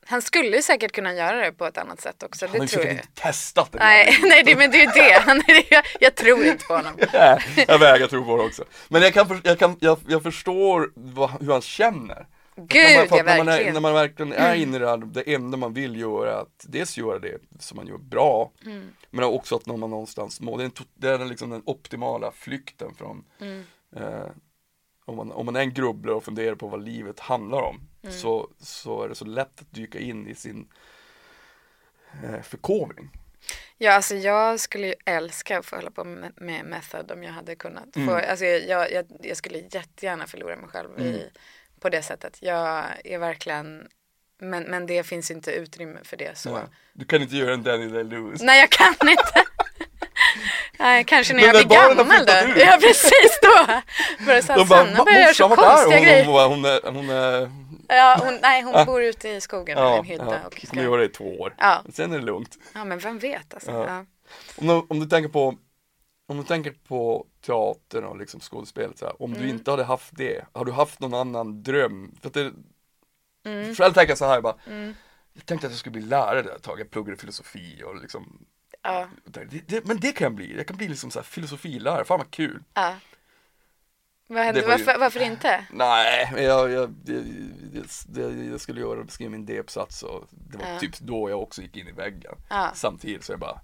[0.06, 2.46] Han skulle säkert kunna göra det på ett annat sätt också.
[2.46, 2.94] Han har Det ju tror jag.
[2.94, 5.20] inte testat det Nej, nej det, men det är ju det.
[5.22, 6.94] Han är, jag, jag tror inte på honom.
[7.68, 11.30] Jag vägrar tro på det också Men jag kan, jag, kan jag, jag förstår vad,
[11.42, 13.74] hur han känner Gud, när man, ja att när, man är, verkligen.
[13.74, 16.66] när man verkligen är inne i det här, det enda man vill göra är att
[16.68, 18.90] dels göra det som man gör bra Mm.
[19.10, 22.96] Men också att man någonstans må, det är, en, det är liksom den optimala flykten
[22.96, 23.64] från Mm.
[23.96, 24.26] eh,
[25.06, 28.16] om, man, om man är en grubblare och funderar på vad livet handlar om Mm.
[28.16, 30.68] så, så är det så lätt att dyka in i sin
[32.24, 33.10] eh, förkovring
[33.78, 37.32] Ja, alltså jag skulle ju älska att få hålla på med, med method om jag
[37.32, 37.84] hade kunnat.
[37.94, 38.30] Få, Mm.
[38.30, 41.08] alltså jag, jag, jag skulle jättegärna förlora mig själv Mm.
[41.14, 41.30] i,
[41.80, 42.38] på det sättet.
[42.42, 43.88] Jag är verkligen,
[44.40, 46.50] men, men det finns inte utrymme för det så.
[46.50, 46.62] Ja.
[46.94, 49.44] Du kan inte göra en Danny Day-Lewis Nej, jag kan inte.
[50.80, 52.34] Nej, kanske när jag blir gammal då.
[52.62, 53.82] Ja, precis då.
[54.26, 54.66] Börjar Sanna
[55.06, 56.06] börjar göra så konstiga hon?
[56.06, 56.26] grejer.
[56.26, 57.52] Hon, hon, är, hon är,
[57.96, 60.26] Ja, hon, nej, hon bor ute i skogen ja, en hydda.
[60.42, 60.68] ja, och ska...
[60.68, 61.84] kommer göra det i två år ja.
[61.94, 63.72] Sen är det lugnt ja, men vem vet alltså.
[63.72, 63.86] Ja.
[63.88, 64.06] Ja.
[64.58, 65.58] Om du, om du tänker på
[66.28, 69.44] om du tänker på teatern och liksom skådespelet så här, om Mm.
[69.44, 72.16] du inte hade haft det, har du haft någon annan dröm?
[72.22, 72.52] För att det,
[73.44, 73.76] Mm.
[73.76, 74.96] Själv tänker jag så här bara, Mm.
[75.34, 78.46] jag tänkte att jag skulle bli lärare där ett tag, jag pluggade filosofi och liksom
[78.84, 79.08] Ja.
[79.26, 82.18] det, det, Men det kan jag bli, jag kan bli liksom så här filosofilärare, fan
[82.18, 82.96] vad kul ja.
[84.34, 84.62] Vad hände?
[84.62, 85.65] Var ju- Varför, varför inte?
[85.72, 87.24] Nej, men jag, jag, det,
[88.52, 90.80] jag skulle göra, skriva min D-uppsats och det var Ja.
[90.80, 92.72] typ då jag också gick in i väggen Ja.
[92.76, 93.60] Samtidigt så jag bara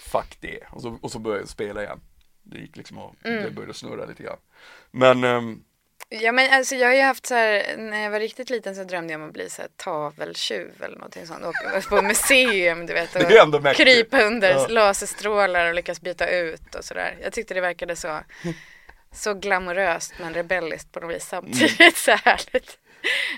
[0.00, 2.00] Fuck det, och så, och så började jag spela igen
[2.42, 3.42] Det gick liksom och Mm.
[3.44, 4.38] det började snurra lite grann
[4.90, 5.64] Men, ehm,
[6.10, 8.84] Ja men alltså jag har ju haft så här, när jag var riktigt liten så
[8.84, 11.44] drömde jag om att bli så här taveltjuv eller någonting sånt.
[11.44, 11.54] Och
[11.88, 13.16] på museum du vet.
[13.64, 14.66] Och krypa under Ja.
[14.68, 17.18] laserstrålar och lyckas byta ut och sådär.
[17.22, 18.20] Jag tyckte det verkade så,
[19.12, 21.96] så glamoröst men rebelliskt på något vis samtidigt.
[21.96, 22.78] Så härligt.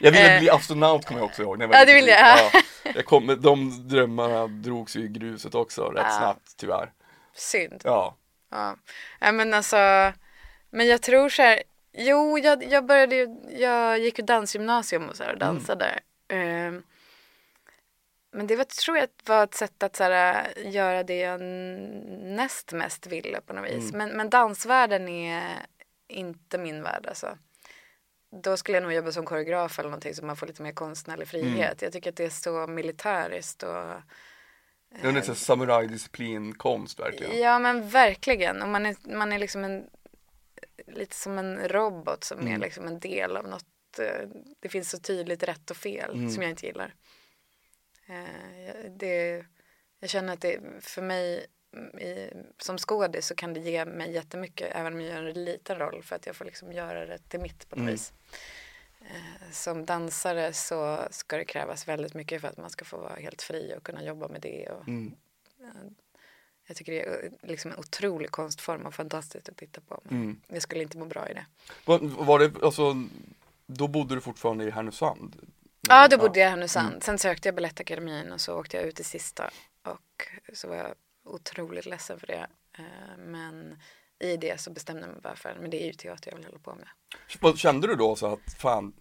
[0.00, 0.40] jag ville Eh.
[0.40, 2.50] bli astronaut kommer jag också ihåg när jag Ja, du ville, ja.
[2.52, 2.60] ja.
[2.94, 6.18] jag kom, De drömmarna drogs ju i gruset också rätt Ja.
[6.18, 6.92] snabbt tyvärr
[7.34, 7.80] Synd.
[7.84, 8.16] Ja,
[8.50, 8.76] Ja.
[9.20, 9.76] ja men alltså,
[10.70, 13.28] men jag tror så här, jo jag, jag började ju,
[13.58, 15.98] jag gick ju dansgymnasium och så här och dansade.
[16.28, 16.82] Ehm,
[18.32, 21.40] men det var, tror jag var ett sätt att så här, göra det jag
[22.36, 23.92] näst mest ville på något vis.
[23.92, 25.66] Men, men dansvärlden är
[26.08, 27.38] inte min värld alltså.
[28.42, 31.28] Då skulle jag nog jobba som koreograf eller någonting så man får lite mer konstnärlig
[31.28, 31.82] frihet.
[31.82, 33.84] Jag tycker att det är så militäriskt och
[35.02, 38.62] det är en samurajdisciplin konst verkligen Ja men verkligen.
[38.62, 39.86] Och man är, man är liksom en,
[40.86, 42.52] lite som en robot som Mm.
[42.54, 43.98] är liksom en del av något.
[43.98, 44.28] eh,
[44.60, 46.30] Det finns så tydligt rätt och fel Mm.
[46.30, 46.94] som jag inte gillar.
[48.10, 49.44] Eh, Det,
[50.00, 51.46] jag känner att det för mig
[51.76, 55.44] mm, i, som skådis så kan det ge mig jättemycket även om jag gör en
[55.44, 57.92] liten roll för att jag får liksom göra det till mitt på något Mm.
[57.92, 58.12] vis.
[59.00, 63.14] Eh, Som dansare så ska det krävas väldigt mycket för att man ska få vara
[63.16, 64.68] helt fri och kunna jobba med det.
[64.70, 65.14] Och, mm.
[66.66, 70.00] jag tycker det är liksom en otrolig konstform och fantastiskt att titta på.
[70.04, 70.40] Men Mm.
[70.48, 71.46] jag skulle inte må bra i det.
[71.84, 72.94] Var, var det, alltså,
[73.66, 75.36] då bodde du fortfarande i Härnösand?
[75.88, 77.02] Ja, då bodde jag i Härnösand.
[77.02, 79.50] Sen sökte jag Balettakademin och så åkte jag ut i sista.
[79.82, 82.46] Och så var jag otroligt ledsen för det.
[82.78, 83.78] Eh, Men
[84.18, 86.46] i det så bestämde jag mig bara för, men det är ju teater jag vill
[86.46, 86.88] hålla på med.
[87.40, 88.92] Vad Kände du då så att fan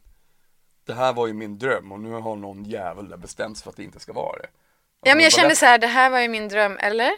[0.85, 3.77] Det här var ju min dröm och nu har någon jävel bestämt sig för att
[3.77, 4.47] det inte ska vara det
[5.01, 7.11] Ja, men jag kände så här, det här var ju min dröm, eller?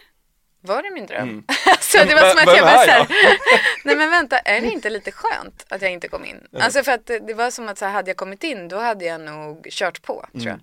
[0.64, 1.28] Var det min dröm?
[1.28, 1.44] Mm.
[1.66, 3.08] alltså det var som att jag bara så här, jag?
[3.84, 6.46] nej men vänta, är det inte lite skönt att jag inte kom in?
[6.52, 9.04] Alltså för att det, var som att så här, hade jag kommit in då hade
[9.04, 10.46] jag nog kört på, tror jag.
[10.46, 10.60] Mm.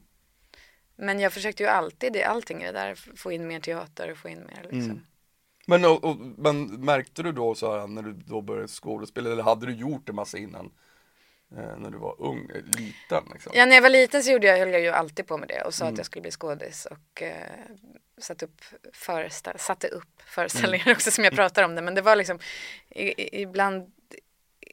[0.95, 4.29] Men jag försökte ju alltid i allting det där, få in mer teater och få
[4.29, 4.81] in mer liksom.
[4.81, 5.01] Mm.
[5.67, 9.43] Men, och, och, men märkte du då så här när du då började skådespela eller
[9.43, 10.71] hade du gjort det massa innan?
[11.57, 13.51] Eh, när du var ung, eh, liten liksom?
[13.55, 15.61] Ja, när jag var liten så gjorde jag, höll jag ju alltid på med det
[15.61, 15.93] och sa Mm.
[15.93, 17.59] att jag skulle bli skådis och eh,
[18.17, 18.61] satte upp,
[18.93, 21.81] föreställ, satte upp föreställningar också som jag pratar om det.
[21.81, 22.39] Men det var liksom,
[22.89, 23.91] i, ibland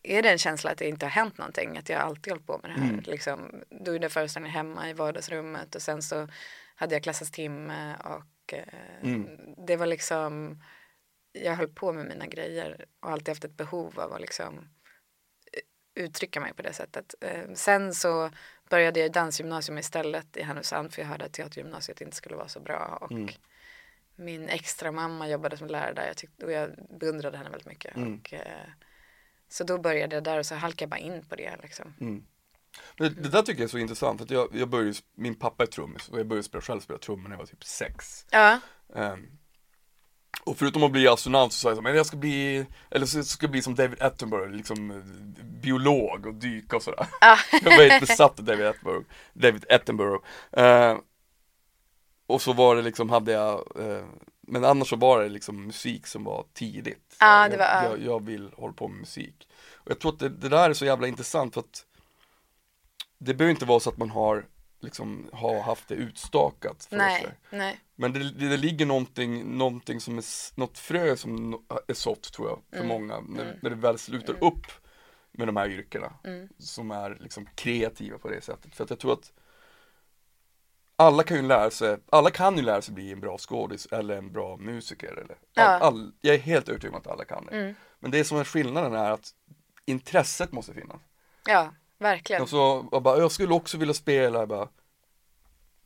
[0.03, 2.59] är det en känsla att det inte har hänt någonting, att jag alltid hållit på
[2.63, 2.89] med det här.
[2.89, 3.01] Mm.
[3.07, 6.29] Liksom, då gjorde jag föreställningar hemma i vardagsrummet och sen så
[6.75, 8.65] hade jag klassens timme och eh,
[9.03, 9.29] Mm.
[9.67, 10.63] det var liksom,
[11.33, 14.69] jag höll på med mina grejer och alltid haft ett behov av att liksom
[15.97, 17.15] uttrycka mig på det sättet.
[17.21, 18.31] Eh, sen så
[18.71, 22.61] började jag dansgymnasium istället i Härnösand för jag hörde att teatergymnasiet inte skulle vara så
[22.61, 23.29] bra och Mm.
[24.17, 27.97] min extra mamma jobbade som lärare där jag tyckte, och jag beundrade henne väldigt mycket.
[27.97, 28.15] Mm.
[28.19, 28.69] Och, eh,
[29.49, 31.95] så då började jag där och så halkade jag bara in på det liksom.
[32.01, 32.25] Mm.
[32.99, 35.67] Men det där tycker jag är så intressant, för jag, jag började, min pappa är
[35.67, 38.27] trummis och jag började spela, själv spela trummor när jag var typ sex.
[38.31, 38.61] Ja,
[38.95, 39.39] Ehm,
[40.47, 43.25] och förutom att bli astronaut så sa jag så, men jag ska bli, eller så
[43.25, 44.97] ska jag bli som David Attenborough, liksom eh,
[45.45, 47.07] biolog och dyka och sådär.
[47.21, 47.39] Ja.
[47.63, 49.07] jag var helt besatt av David Attenborough.
[49.33, 50.25] David Attenborough.
[50.53, 50.99] Ehm,
[52.27, 54.05] och så var det liksom, hade jag, eh,
[54.41, 57.17] men annars så var det liksom musik som var tidigt.
[57.21, 57.85] Ja, jag, det var- ja.
[57.85, 59.49] jag, jag vill hålla på med musik.
[59.75, 61.87] Och jag tror att det, det där är så jävla intressant för att
[63.19, 64.47] det behöver inte vara så att man har
[64.81, 67.35] liksom har haft det utstakat för nej, sig.
[67.51, 67.81] nej.
[67.97, 70.25] Men det, det, det ligger någonting, någonting som är,
[70.61, 72.89] något frö som är sått tror jag för Mm.
[72.89, 73.57] många när, Mm.
[73.63, 74.47] när det väl slutar Mm.
[74.47, 74.67] upp
[75.33, 76.49] med de här yrkena Mm.
[76.59, 78.75] som är liksom kreativa på det sättet.
[78.77, 79.33] För att jag tror att
[80.97, 84.17] alla kan ju lära sig, alla kan ju lära sig bli en bra skådis eller
[84.17, 85.63] en bra musiker eller all, Ja.
[85.65, 87.53] all, Jag är helt övertygad om att alla kan det.
[87.61, 87.75] Mm.
[87.99, 89.35] Men det som är skillnaden är att
[89.85, 91.01] intresset måste finnas.
[91.47, 92.43] Ja, verkligen.
[92.43, 94.69] Alltså, jag, bara, jag skulle också vilja spela, jag bara,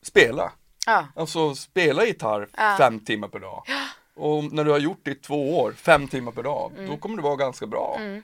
[0.03, 0.53] spela.
[0.87, 2.75] Ja, Alltså spela gitarr Ja.
[2.79, 3.63] fem timmar per dag.
[4.15, 7.17] Och när du har gjort det i två år, fem timmar per dag, då kommer
[7.17, 7.97] det vara ganska bra.
[7.99, 8.23] mm.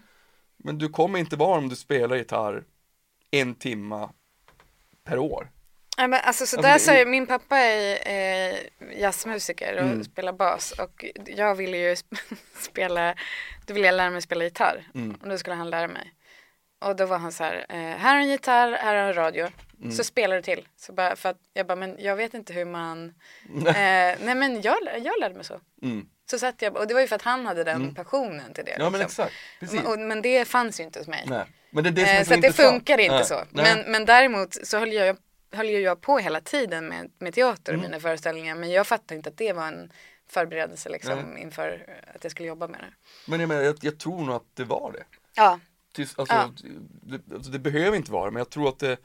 [0.56, 2.64] Men du kommer inte vara om du spelar gitarr
[3.30, 4.10] en timma
[5.04, 5.50] per år.
[5.98, 8.56] Ja, men alltså så Alltså, där säger min pappa är eh,
[9.00, 10.04] jazzmusiker och Mm.
[10.04, 12.18] spelar bas och jag ville ju sp-
[12.60, 13.14] spela,
[13.66, 15.16] då ville jag lära mig spela gitarr Mm.
[15.22, 16.12] och då skulle han lära mig.
[16.78, 19.48] Och då var han så här, eh, här har en gitarr, här har en radio,
[19.80, 19.92] Mm.
[19.92, 20.68] så spelar du till.
[20.76, 23.04] Så bara, för att jag bara, men jag vet inte hur man,
[23.66, 25.60] eh, nej men jag, jag lärde mig så.
[25.82, 26.08] Mm.
[26.30, 27.94] Så satt jag, och det var ju för att han hade den Mm.
[27.94, 28.76] passionen till det.
[28.78, 29.24] Ja men liksom.
[29.24, 29.82] exakt, precis.
[29.82, 31.24] Men, och, men det fanns ju inte hos mig.
[31.26, 31.44] Nej.
[31.70, 33.24] Men det är det som är Eh, så så det funkar inte Nej.
[33.24, 33.34] så.
[33.50, 33.74] Nej.
[33.76, 35.16] Men, men däremot så höll jag,
[35.52, 37.90] höll jag på hela tiden med, med teater och Mm.
[37.90, 38.54] mina föreställningar.
[38.54, 39.92] Men jag fattade inte att det var en
[40.28, 41.42] förberedelse liksom, Nej.
[41.42, 42.92] inför att jag skulle jobba med det.
[43.30, 45.04] Men jag, menar, jag, jag tror nog att det var det.
[45.34, 45.60] Ja,
[45.94, 46.50] Tills, alltså, Ja.
[47.02, 48.96] det, alltså, det behöver inte vara men jag tror att det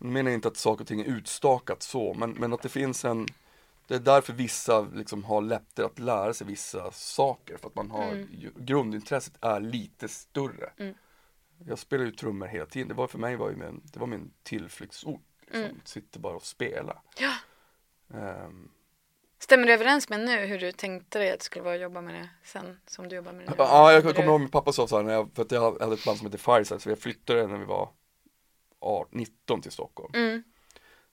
[0.00, 3.04] Jag menar inte att saker och ting är utstakat så men, men att det finns
[3.04, 3.26] en
[3.86, 7.90] Det är därför vissa liksom har lättare att lära sig vissa saker för att man
[7.90, 8.52] har Mm.
[8.56, 10.94] Grundintresset är lite större Mm.
[11.66, 14.06] Jag spelar ju trummor hela tiden, det var för mig var ju min, det var
[14.06, 15.62] min tillflyktsort liksom.
[15.62, 15.80] Mm.
[15.84, 17.34] Sitter bara och spela Ja.
[18.14, 18.70] Ehm,
[19.38, 22.00] stämmer det överens med nu hur du tänkte dig att det skulle vara att jobba
[22.00, 23.56] med det sen som du jobbar med det nu?
[23.58, 25.94] Ja, jag kommer ihåg min pappa sa så här när jag, för att jag hade
[25.94, 27.99] ett band som hette Fireside så jag flyttade när vi var 18,
[29.10, 30.12] 19 till Stockholm.
[30.14, 30.42] Mm,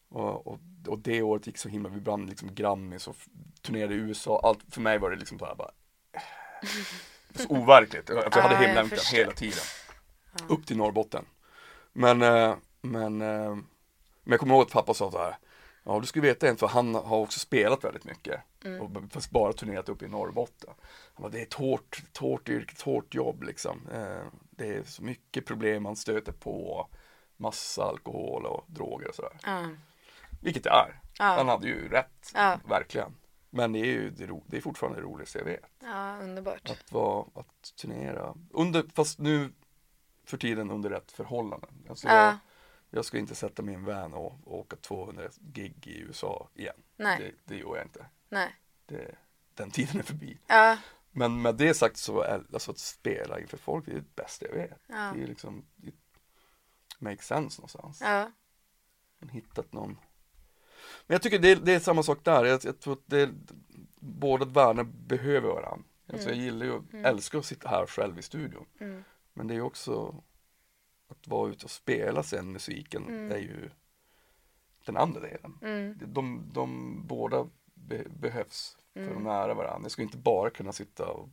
[0.09, 3.15] Och, och, och det året gick så himla, vi brann liksom Grammis och
[3.61, 5.71] turnerade i USA, allt, för mig var det liksom så här bara
[7.35, 9.63] Så overkligt, jag, jag hade jag hemlängtan hela tiden.
[10.49, 11.25] Upp till Norrbotten.
[11.93, 15.35] Men, eh, men, eh, men jag kommer ihåg att pappa sa så här
[15.83, 18.41] Ja du ska veta en för han har också spelat väldigt mycket.
[18.65, 18.81] Mm.
[18.81, 20.69] och fast bara turnerat upp i Norrbotten.
[21.13, 23.87] Han bara, det är ett hårt, ett hårt yrke, ett hårt jobb liksom.
[23.93, 26.87] Eh, Det är så mycket problem man stöter på
[27.37, 29.37] Massa alkohol och droger och sådär.
[29.43, 29.69] Ja,
[30.41, 31.01] Vilket det är.
[31.17, 32.31] Han ja, hade ju rätt,
[32.65, 33.15] verkligen.
[33.49, 35.71] Men det är ju det, ro, det är fortfarande det roligaste jag vet.
[35.79, 36.69] Ja, underbart.
[36.69, 39.53] Att vara, att turnera under, fast nu
[40.25, 41.69] för tiden under rätt förhållanden.
[41.89, 42.37] Alltså jag, Ja,
[42.89, 46.49] jag ska inte sätta mig i en van och, och åka 200 gig i USA
[46.53, 46.75] igen.
[46.95, 48.05] Nej, det, det gör jag inte.
[48.29, 48.55] Nej.
[48.85, 49.15] det,
[49.53, 50.37] Den tiden är förbi.
[50.47, 50.77] Ja,
[51.11, 54.45] Men med det sagt så är alltså att spela inför folk, det är det bästa
[54.45, 54.79] jag vet.
[54.87, 55.91] Ja, Det är liksom, det
[56.97, 58.01] makes sense någonstans.
[58.01, 58.31] Ja,
[59.19, 59.91] Man hittat någon.
[61.07, 63.29] Men jag tycker det, är- det är samma sak där, jag, jag tror att det,
[63.99, 66.45] båda världar behöver varandra alltså jag Mm.
[66.45, 67.05] gillar ju, Mm.
[67.05, 68.65] älskar att sitta här själv i studion.
[68.79, 70.23] Mm, Men det är också
[71.09, 73.31] Att vara ute och spela sen musiken Mm.
[73.31, 73.69] är ju
[74.85, 75.57] Den andra delen.
[75.61, 79.23] Mm, De, de båda be, behövs för att Mm.
[79.23, 81.29] nära varandra Jag skulle inte bara kunna sitta och,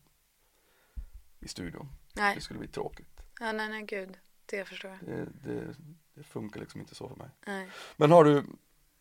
[1.40, 1.88] i studion.
[2.14, 3.20] Nej, Det skulle bli tråkigt.
[3.40, 5.10] Ja, nej, nej, gud, det förstår jag.
[5.10, 5.74] det, det,
[6.14, 7.68] det funkar liksom inte så för mig Nej.
[7.96, 8.44] Men har du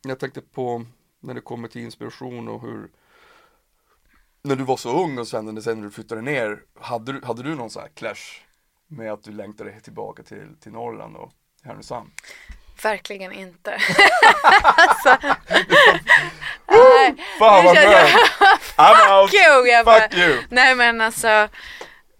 [0.03, 0.85] jag tänkte på
[1.19, 2.89] när det kommer till inspiration och hur
[4.41, 7.43] när du var så ung och sen, sen när du flyttade ner, hade du, hade
[7.43, 8.41] du någon sån här clash
[8.87, 11.31] med att du längtade tillbaka till, till Norrland och
[11.63, 12.11] Härnösand?
[12.83, 13.71] Verkligen inte.
[14.63, 15.17] alltså,
[16.67, 18.09] nej, Fan vad skönt!
[18.77, 19.31] I'm out!
[19.31, 19.67] Fuck you!
[19.67, 20.43] Jag bara, Fuck you!
[20.49, 21.27] nej men alltså.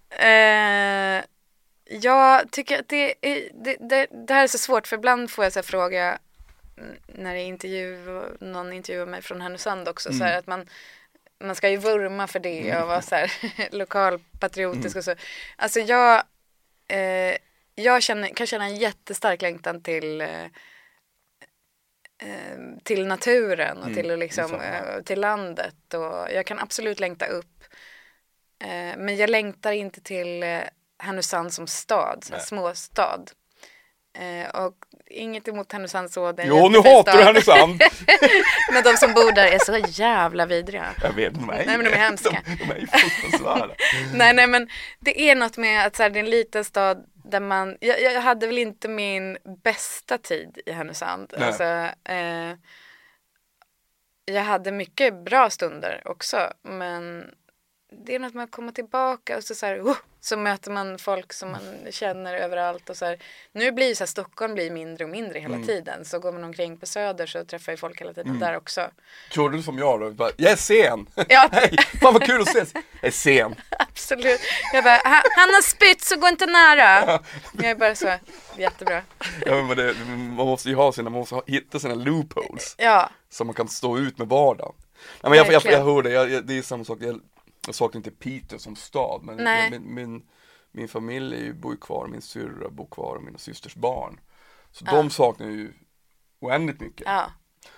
[0.10, 1.24] Eh,
[2.02, 5.44] jag tycker att det, är, det, det, det här är så svårt för ibland får
[5.44, 6.20] jag så här fråga
[6.78, 7.98] mm, när det är intervju,
[8.40, 10.68] någon intervjuar mig från Härnösand också så här att man
[11.44, 13.32] man ska ju vurma för det och vara så här
[13.72, 15.16] lokalpatriotisk och så.
[15.56, 16.24] Alltså jag,
[16.88, 17.38] eh,
[17.76, 20.44] jag känner, kan känna en jättestark längtan till eh,
[22.18, 27.26] eh, till naturen och Mm, till, liksom, eh, till landet och jag kan absolut längta
[27.26, 27.64] upp.
[28.60, 30.62] Eh, men jag längtar inte till eh,
[31.04, 33.26] Härnösand som stad, småstad.
[34.18, 34.74] Eh, och
[35.08, 36.32] inget emot Härnösand så.
[36.32, 37.24] det är Jo, nu hatar du.
[37.24, 37.82] Härnösand!
[38.74, 40.86] Men de som bor där är så jävla vidriga.
[41.02, 42.30] Jag vet, de är, Nej, men de är hemska.
[42.46, 43.76] De, de är.
[44.14, 47.06] Nej, nej, men det är något med att så här, det är en liten stad
[47.14, 51.34] där man, jag, jag hade väl inte min bästa tid i Härnösand.
[51.38, 51.48] Nej.
[51.48, 51.64] Alltså,
[52.14, 52.58] eh,
[54.26, 57.26] jag hade mycket bra stunder också, men
[58.06, 60.98] det är något med att komma tillbaka och så, så, här, uh, så möter man
[60.98, 63.18] folk som man känner överallt och så här.
[63.52, 65.68] Nu blir ju så här, Stockholm blir mindre och mindre hela Mm.
[65.68, 66.06] tiden.
[66.06, 68.88] Så går man omkring på Söder så träffar jag folk hela tiden där också.
[69.32, 70.12] Gjorde du som jag då?
[70.12, 71.06] Bara, Jag är sen!
[71.30, 71.50] Ja.
[71.52, 71.78] Hej!
[72.02, 72.74] Fan vad kul att ses!
[72.74, 73.56] Jag är sen!
[73.80, 74.42] Absolut.
[74.74, 77.20] Jag bara, "Han- han har spytt så gå inte nära.
[77.54, 78.14] Jag är bara så,
[78.58, 79.02] jättebra.
[79.46, 83.44] Ja, men det, man måste ju ha sina, man måste hitta sina loopholes Ja, så
[83.46, 84.74] man kan stå ut med vardagen.
[85.22, 87.20] Nej, men jag, jag, jag hör det, jag, jag, det är samma sak, jag,
[87.66, 89.72] jag saknar inte Piteå som stad men Nej.
[89.72, 90.24] min, min,
[90.72, 94.20] min familj bor ju kvar, min syrra bor kvar och mina systers barn.
[94.72, 94.92] Så Ja.
[94.96, 95.74] de saknar ju
[96.40, 97.02] oändligt mycket.
[97.06, 97.32] ja,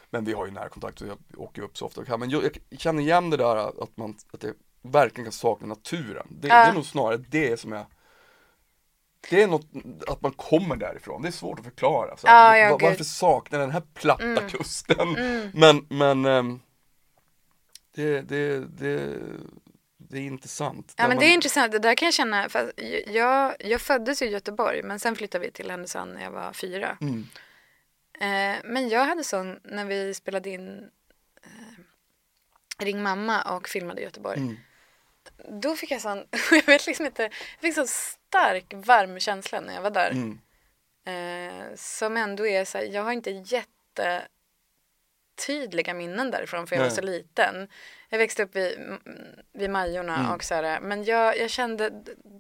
[0.10, 2.20] Men vi har ju närkontakt så jag åker upp så ofta jag kan.
[2.20, 6.28] Men jag, jag känner igen det där att man att det verkligen kan sakna naturen.
[6.30, 6.56] Det, Ja.
[6.56, 7.86] det är nog snarare det som jag
[9.30, 9.68] det är något,
[10.08, 12.18] att man kommer därifrån, det är svårt att förklara.
[12.18, 12.90] Så här, ja, va- gud.
[12.90, 14.50] varför saknar jag den här platta Mm.
[14.50, 15.10] kusten?
[15.16, 15.50] Mm.
[15.54, 16.60] Men, men ehm,
[17.96, 19.18] det, det, det,
[20.16, 20.94] det är intressant.
[20.98, 21.72] ja men man- det är intressant.
[21.72, 22.50] Det där kan jag känna.
[22.50, 22.72] För
[23.12, 26.98] jag, jag föddes i Göteborg men sen flyttade vi till Härnösand när jag var fyra.
[27.02, 27.28] Mm.
[28.20, 30.90] Eh, men jag hade sån när vi spelade in
[31.44, 34.38] eh, Ring mamma och filmade i Göteborg.
[34.38, 34.58] Mm.
[35.62, 36.18] Då fick jag sån,
[36.52, 40.12] jag vet liksom inte, jag fick så stark varm känsla när jag var där.
[40.12, 40.40] Mm.
[41.06, 44.28] Eh, som ändå är så här, jag har inte jätte
[45.48, 46.96] tydliga minnen därifrån för jag var Nej.
[46.96, 47.68] så liten.
[48.16, 48.98] Jag växte upp vid,
[49.54, 50.32] vid Majorna Mm.
[50.32, 51.90] och så här, men jag, jag kände,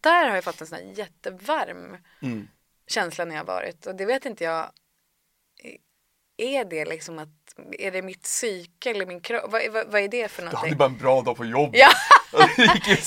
[0.02, 2.48] där har jag fått en sån här jättevarm Mm.
[2.88, 4.72] känsla när jag varit och det vet inte jag
[6.38, 7.30] är det liksom att
[7.80, 9.44] är det mitt psyke eller min kropp?
[9.48, 10.70] Vad, vad, vad är det för Du någonting?
[10.70, 11.80] hade bara en bra dag på jobbet.
[11.80, 11.90] Ja,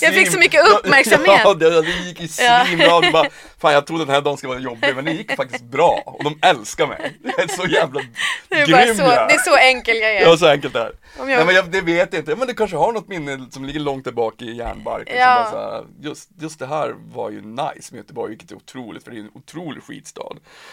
[0.00, 1.40] Jag fick så mycket uppmärksamhet.
[1.44, 2.64] Ja, det, det gick ju Ja.
[2.66, 3.10] svinbra.
[3.12, 3.26] Bara,
[3.60, 6.02] fan jag trodde den här dagen skulle vara jobbig, men det gick faktiskt bra.
[6.06, 7.16] Och de älskar mig.
[7.24, 8.00] Jag är så jävla
[8.48, 9.28] det är, grym så, jag är.
[9.28, 10.20] det är så enkel jag är.
[10.22, 11.22] Ja, så enkelt är det.
[11.22, 13.46] Om jag- Nej, men jag, det vet jag inte, men du kanske har något minne
[13.50, 15.16] som ligger långt tillbaka i hjärnbarken.
[15.18, 15.44] Ja.
[15.50, 19.04] Som bara här, just, just det här var ju nice med Göteborg, vilket är otroligt,
[19.04, 20.22] för det är en otrolig skitstad.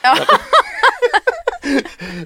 [0.03, 0.17] Ja.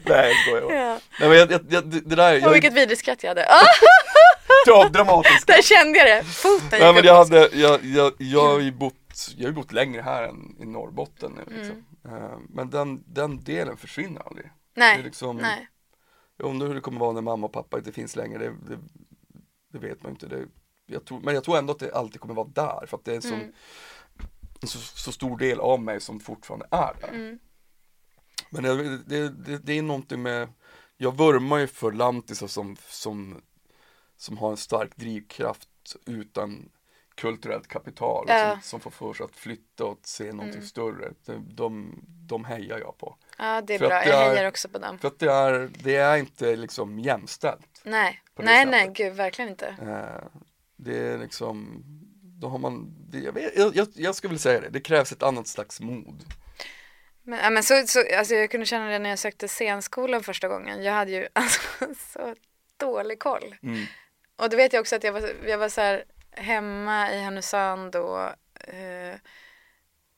[0.05, 0.75] Nej, jag skojar bara.
[0.75, 0.99] Ja.
[1.19, 3.45] Nej, men jag, jag, det där, Och jag vilket vidrigt skratt jag hade.
[4.67, 5.47] Ah, är dramatisk.
[5.47, 6.23] där kände jag det.
[6.23, 10.01] Foten Nej men jag hade, jag, jag, jag har ju bott, jag har bott längre
[10.01, 11.85] här än i Norrbotten nu liksom.
[12.05, 14.51] Eh, Men den, den delen försvinner aldrig.
[14.75, 15.67] Nej, liksom, nej.
[16.37, 18.79] Jag undrar hur det kommer vara när mamma och pappa inte finns längre, det, det,
[19.73, 20.27] det vet man inte.
[20.27, 20.45] Det,
[20.85, 23.15] jag tror, men jag tror ändå att det alltid kommer vara där, för att det
[23.15, 23.51] är sån, Mm.
[24.61, 27.09] en så, så stor del av mig som fortfarande är där.
[27.09, 27.39] Mm.
[28.49, 30.49] Men det, det, det, det är någonting med,
[30.97, 33.41] jag vurmar ju för lantisar som, som,
[34.19, 35.69] som har en stark drivkraft
[36.05, 36.69] utan
[37.15, 38.51] kulturellt kapital och Ja.
[38.51, 40.65] som, som får för sig att flytta och se någonting Mm.
[40.67, 41.11] större.
[41.25, 43.15] De, de, de hejar jag på.
[43.37, 43.99] Ja, det är För bra.
[43.99, 44.99] det Jag är- hejar också på dem.
[44.99, 47.81] För att det är, det är inte liksom jämställt.
[47.83, 48.71] Nej, nej, sättet.
[48.71, 49.67] nej, gud, verkligen inte.
[49.81, 50.39] Eh,
[50.75, 51.83] det är liksom,
[52.41, 55.23] då har man, jag, vet, jag, jag, jag skulle vilja säga det, det krävs ett
[55.23, 56.23] annat slags mod.
[57.23, 60.47] Men, ja, men så, så, alltså jag kunde känna det när jag sökte scenskolan första
[60.47, 60.83] gången.
[60.83, 61.61] Jag hade ju alltså,
[62.13, 62.35] så
[62.77, 63.55] dålig koll.
[63.63, 63.85] Mm.
[64.39, 67.95] Och då vet jag också att jag var, jag var så här hemma i Härnösand
[67.95, 68.21] och,
[68.73, 69.15] eh,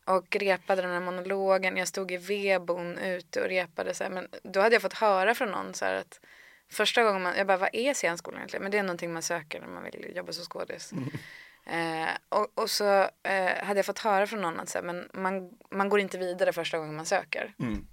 [0.05, 1.77] och repade den här monologen.
[1.77, 4.11] Jag stod i vedbon ute och repade så här.
[4.11, 6.19] Men då hade jag fått höra från någon så här att
[6.69, 8.63] första gången man, jag bara vad är scenskolan egentligen?
[8.63, 10.93] Men det är någonting man söker när man vill jobba som skådis.
[11.65, 15.09] Eh, och, och så eh, hade jag fått höra från någon att så här, men
[15.13, 17.53] man, man går inte vidare första gången man söker.
[17.59, 17.87] Mm.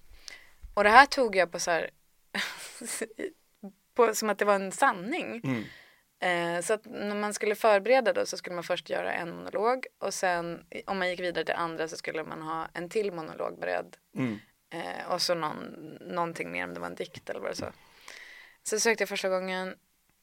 [0.74, 1.90] Och det här tog jag på så här
[3.94, 5.40] på, som att det var en sanning.
[5.44, 5.64] Mm.
[6.20, 9.86] Eh, så att när man skulle förbereda då så skulle man först göra en monolog
[9.98, 13.58] och sen om man gick vidare till andra så skulle man ha en till monolog
[13.60, 13.96] beredd.
[14.16, 14.38] Mm.
[14.70, 15.58] Eh, och så någon,
[16.00, 17.72] någonting mer om det var en dikt eller vad det så.
[18.62, 19.68] Så sökte jag första gången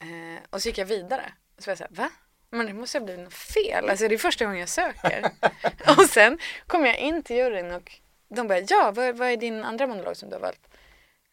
[0.01, 1.33] eh, och så gick jag vidare.
[1.57, 2.09] Så var jag så här, va?
[2.49, 3.89] Men det måste ha blivit något fel.
[3.89, 5.31] Alltså det är första gången jag söker.
[5.97, 7.91] och sen kom jag in till juryn och
[8.27, 10.67] de bara, ja, vad, vad är din andra monolog som du har valt?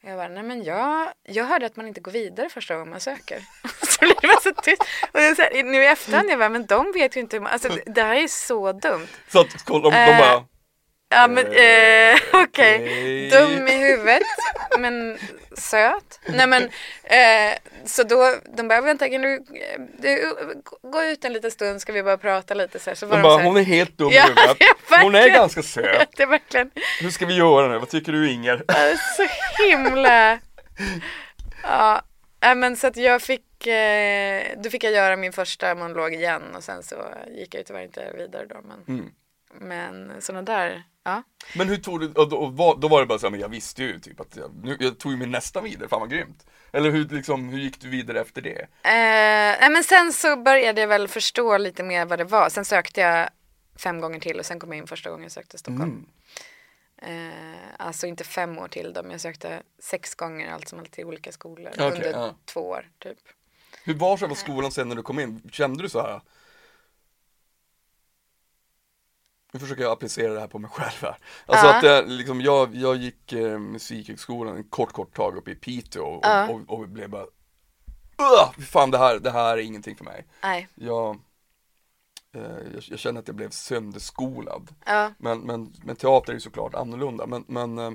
[0.02, 2.90] Och Jag bara, nej men jag, jag hörde att man inte går vidare första gången
[2.90, 3.42] man söker.
[4.06, 4.82] blir det så tyst.
[5.12, 7.52] Och så här, nu i efterhand, jag bara, men de vet ju inte hur man,
[7.52, 9.08] alltså det, här är så dumt.
[9.28, 10.44] Så att kolla, de, de Eh, bara,
[11.14, 13.30] Ja men eh, okej, Okej.
[13.30, 14.22] dum i huvudet
[14.78, 15.18] men
[15.56, 16.20] söt.
[16.26, 16.62] Nej men
[17.04, 20.34] eh, så då, de bara vänta kan du, eh, du
[20.82, 22.94] gå ut en liten stund ska vi bara prata lite så här.
[22.94, 24.56] Så var de de, bara så här, hon är helt dum i Ja, huvudet.
[25.02, 26.08] Hon är ganska söt.
[26.16, 27.78] Det är verkligen Hur ska vi göra nu?
[27.78, 28.62] Vad tycker du Inger?
[29.16, 29.26] så
[29.62, 30.38] himla,
[31.62, 32.02] ja.
[32.56, 36.64] Men så att jag fick, eh, då fick jag göra min första monolog igen och
[36.64, 36.96] sen så
[37.30, 38.56] gick jag ju tyvärr inte vidare då.
[38.64, 39.10] Men, Mm.
[39.60, 41.22] men sådana där, ja.
[41.56, 43.40] Men hur tog du, och då, och vad- då var det bara så här, men
[43.40, 46.10] jag visste ju typ att jag, nu, jag tog ju min nästa vidare, fan vad
[46.10, 46.46] grymt.
[46.72, 48.60] Eller hur, liksom, hur gick du vidare efter det?
[48.82, 52.48] Eh, men sen så började jag väl förstå lite mer vad det var.
[52.48, 53.28] Sen sökte jag
[53.76, 56.06] fem gånger till och sen kom jag in första gången jag sökte Stockholm.
[57.02, 60.92] Eh, alltså inte fem år till då, men jag sökte sex gånger allt som allt
[60.92, 62.34] till olika skolor Okej, under ja.
[62.44, 63.18] två år typ.
[63.84, 65.42] Hur var själva skolan sen när du kom in?
[65.52, 66.20] Kände du så här?
[69.52, 71.18] Nu försöker jag applicera det här på mig själv här.
[71.46, 71.74] Alltså Ja.
[71.76, 76.04] att det, liksom, jag, jag gick eh, musikhögskolan en kort, kort tag uppe i Piteå
[76.04, 76.48] och, Ja.
[76.48, 77.26] och, och, blev bara
[78.18, 80.26] Ugh, fan det här, det här är ingenting för mig.
[80.42, 81.18] Nej, Jag,
[82.34, 82.42] eh,
[82.74, 84.74] jag, jag känner att jag blev sönderskolad.
[84.86, 85.12] ja.
[85.18, 87.26] Men, men, men teater är ju såklart annorlunda.
[87.26, 87.90] Men, men, eh,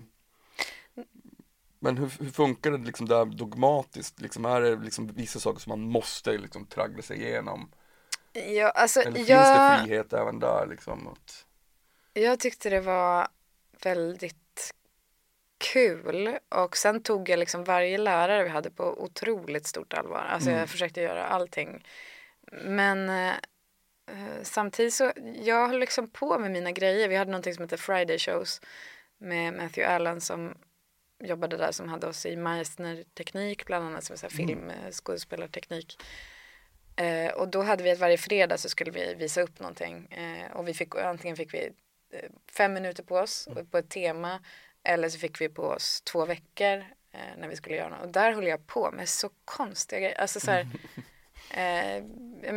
[1.79, 4.21] men hur, hur funkar det liksom där dogmatiskt?
[4.21, 7.71] Liksom, är det liksom vissa saker som man måste liksom traggla sig igenom?
[8.33, 11.07] Ja, alltså, Eller finns jag, det frihet även där liksom?
[11.07, 11.45] Att,
[12.13, 13.27] jag tyckte det var
[13.83, 14.73] väldigt
[15.57, 20.25] kul och sen tog jag liksom varje lärare vi hade på otroligt stort allvar.
[20.29, 20.59] Alltså Mm.
[20.59, 21.85] jag försökte göra allting.
[22.51, 23.33] Men eh,
[24.41, 27.07] samtidigt så, jag höll liksom på med mina grejer.
[27.07, 28.61] Vi hade någonting som heter Friday shows
[29.17, 30.55] med Matthew Allen som
[31.19, 35.97] jobbade där som hade oss i Meissner-teknik bland annat som så här film, eh, skådespelarteknik.
[36.95, 40.51] Eh, och då hade vi att varje fredag så skulle vi visa upp någonting eh,
[40.51, 41.69] och vi fick antingen fick vi
[42.11, 44.39] eh, fem minuter på oss på ett tema
[44.83, 48.01] eller så fick vi på oss två veckor eh, när vi skulle göra något.
[48.01, 50.21] Och där höll jag på med så konstiga grejer.
[50.21, 50.67] Alltså så här,
[51.51, 52.03] eh,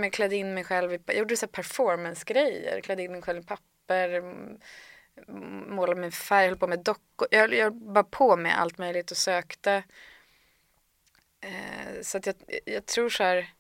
[0.03, 3.45] jag klädde in mig själv i, jag gjorde så performance-grejer, klädde in mig själv i
[3.45, 4.23] papper,
[5.67, 7.29] målade med färg, höll på med dockor.
[7.31, 9.83] Jag, jag bara på med allt möjligt och sökte.
[11.41, 13.53] Eh, så att jag, jag tror så här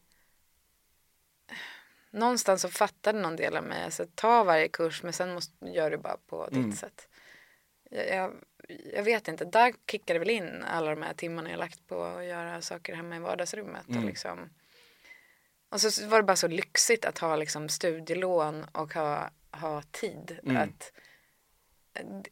[2.10, 5.90] någonstans så fattade någon del av mig, alltså ta varje kurs men sen måste, gör
[5.90, 6.72] du bara på ditt Mm.
[6.72, 7.08] sätt.
[7.90, 8.32] Jag, jag,
[8.94, 12.24] jag vet inte, där kickade väl in alla de här timmarna jag lagt på att
[12.24, 13.84] göra saker hemma i vardagsrummet.
[13.88, 14.06] Och, Mm.
[14.06, 14.50] liksom,
[15.68, 20.38] och så var det bara så lyxigt att ha liksom studielån och ha, ha tid.
[20.44, 20.56] Mm.
[20.56, 20.92] Att,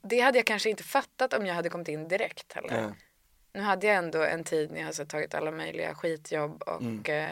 [0.03, 2.79] det hade jag kanske inte fattat om jag hade kommit in direkt heller.
[2.79, 2.91] eh,
[3.53, 7.03] Nu hade jag ändå en tid när jag har tagit alla möjliga skitjobb och Mm.
[7.05, 7.29] eh,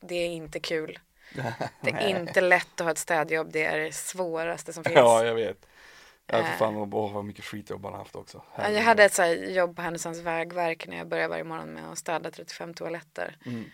[0.00, 0.98] det är inte kul.
[1.80, 4.96] Det är inte lätt att ha ett städjobb, det är det svåraste som finns.
[4.96, 5.66] ja, jag vet.
[6.26, 6.56] Ja, för Eh.
[6.56, 8.42] fan, åh, vad mycket skitjobb man har haft också.
[8.56, 11.68] Ja, Jag hade ett så här jobb på Härnösands vägverk när jag började varje morgon
[11.68, 13.36] med att städa 35 toaletter.
[13.46, 13.64] Mm.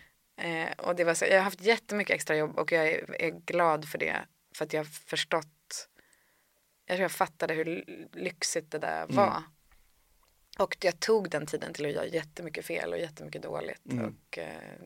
[0.41, 3.29] Eh, och det var så, jag har haft jättemycket extra jobb och jag är, är
[3.29, 4.15] glad för det.
[4.55, 5.47] För att jag har förstått,
[6.91, 7.83] jag tror jag fattade hur
[8.13, 9.15] lyxigt det där Mm.
[9.15, 9.43] var.
[10.59, 13.91] Och jag tog den tiden till att göra jättemycket fel och jättemycket dåligt.
[13.91, 14.05] Mm.
[14.05, 14.79] Och, eh,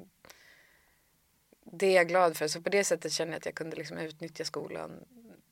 [1.71, 2.47] det är jag glad för.
[2.47, 4.91] Så på det sättet känner jag att jag kunde liksom utnyttja skolan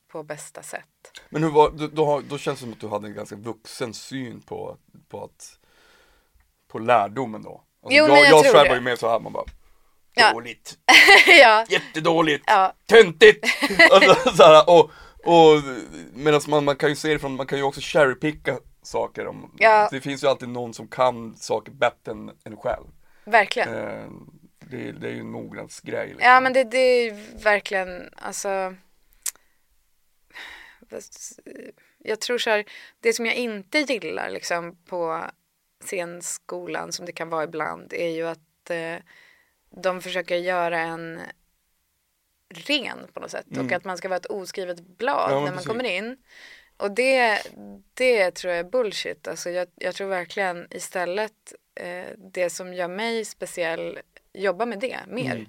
[0.08, 1.12] på bästa sätt.
[1.30, 3.94] Men hur var, då, då, då känns det som att du hade en ganska vuxen
[3.94, 4.78] syn på,
[5.10, 5.60] på att
[6.68, 7.64] på lärdomen då.
[7.82, 8.70] Alltså, Jo, jag men jag jag tror själv det.
[8.70, 9.46] var ju med så här, man bara
[10.16, 10.34] Ja.
[10.34, 10.78] Dåligt,
[11.28, 13.46] ja, jättedåligt, ja, töntigt!
[13.92, 14.92] alltså, så här, och,
[15.24, 15.62] och
[16.14, 19.56] medan man, man kan ju se det från, man kan ju också cherrypicka saker om,
[19.60, 19.88] Ja.
[19.92, 22.86] Det finns ju alltid någon som kan saker bättre än en själv.
[23.26, 23.74] verkligen.
[23.74, 24.10] Eh,
[24.60, 26.26] det, det är ju en mognadsgrej liksom.
[26.26, 28.76] Ja men det, det är verkligen, alltså.
[31.98, 32.66] Jag tror så här,
[33.00, 35.26] det som jag inte gillar liksom på
[35.84, 38.96] scenskolan som det kan vara ibland är ju att eh,
[39.82, 41.20] de försöker göra en
[42.58, 43.78] ren på något sätt och Mm.
[43.78, 45.68] att man ska vara ett oskrivet blad Ja, när man precis.
[45.68, 46.18] kommer in.
[46.78, 47.42] Och det,
[47.94, 49.28] det tror jag är bullshit.
[49.28, 54.00] Alltså jag, jag tror verkligen istället eh, det som gör mig speciell,
[54.34, 55.32] jobba med det mer.
[55.36, 55.46] Mm.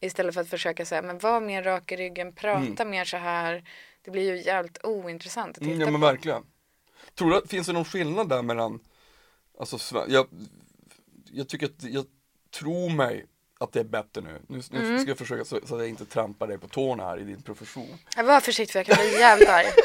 [0.00, 2.90] Istället för att försöka säga, men var mer rak i ryggen, prata Mm.
[2.90, 3.64] mer så här.
[4.02, 6.06] Det blir ju jävligt ointressant att titta Mm, ja men på.
[6.06, 6.42] verkligen.
[7.14, 8.80] Tror du att finns det någon skillnad där mellan,
[9.58, 10.26] alltså jag,
[11.32, 12.04] jag tycker att, jag
[12.50, 13.26] tror mig
[13.60, 14.40] att det är bättre nu.
[14.46, 14.98] Nu, nu Mm.
[15.00, 17.42] ska jag försöka så, så att jag inte trampar dig på tårna här i din
[17.42, 17.98] profession.
[18.16, 19.66] Jag var försiktig för jag kan bli jävligt arg.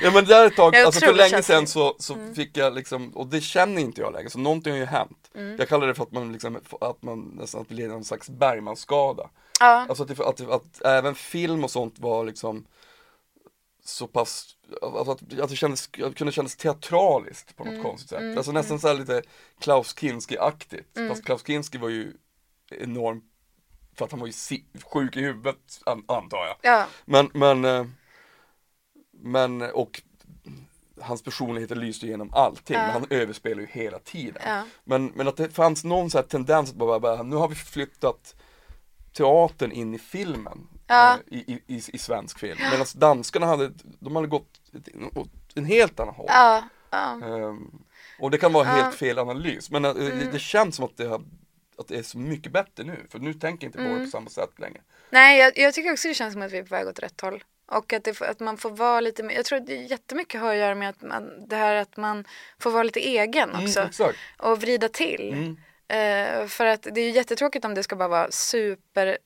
[0.00, 3.10] Ja men där ett tag, Jag alltså för länge sedan så, så fick jag liksom,
[3.16, 5.30] och det känner inte jag längre, så någonting har ju hänt.
[5.34, 5.56] Mm.
[5.58, 9.30] Jag kallar det för att man liksom, att man nästan att leder någon slags Bergmanskada.
[9.60, 12.66] Ja, Alltså att, att, det- att även film och sånt var liksom
[13.84, 14.46] så pass,
[14.82, 18.36] alltså att, att det kändes, att det kunde kännas teatraliskt på något Mm, konstigt sätt.
[18.36, 19.22] alltså nästan så här lite
[19.60, 20.96] Klaus Kinski-aktigt.
[20.96, 21.08] Mm.
[21.08, 22.12] Fast Klaus Kinski var ju
[22.72, 23.22] enorm
[23.96, 24.32] för att han var ju
[24.92, 26.56] sjuk i huvudet an, antar jag.
[26.62, 27.86] ja, Men, men, eh,
[29.12, 30.02] men och
[31.00, 32.82] hans personlighet lyste igenom allting, Ja.
[32.82, 34.42] men han överspelar ju hela tiden.
[34.46, 34.62] ja.
[34.84, 37.54] Men, men att det fanns någon så här tendens att bara, bara nu har vi
[37.54, 38.34] flyttat
[39.12, 41.12] teatern in i filmen Ja.
[41.30, 42.58] eh, i, i, i, i svensk film.
[42.70, 44.60] Medan danskarna hade, de hade gått
[45.14, 46.26] åt en helt annan håll.
[46.28, 46.62] ja.
[47.24, 47.70] Ehm,
[48.20, 48.68] och det kan vara.
[48.68, 48.82] Mm.
[48.84, 51.22] helt fel analys, men eh, det, det känns som att det, har,
[51.78, 53.98] att det är så mycket bättre nu, för nu tänker inte på Mm.
[53.98, 54.80] det på samma sätt längre.
[55.10, 57.20] Nej, jag, jag tycker också det känns som att vi är på väg åt rätt
[57.20, 57.44] håll.
[57.66, 60.50] Och att, det, att man får vara lite mer, jag tror att det jättemycket har
[60.50, 62.24] att göra med att man, det här att man
[62.58, 63.80] får vara lite egen också.
[63.80, 65.32] Mm, och vrida till.
[65.32, 65.56] Mm.
[65.90, 69.18] Eh, för att det är ju jättetråkigt om det ska bara vara super,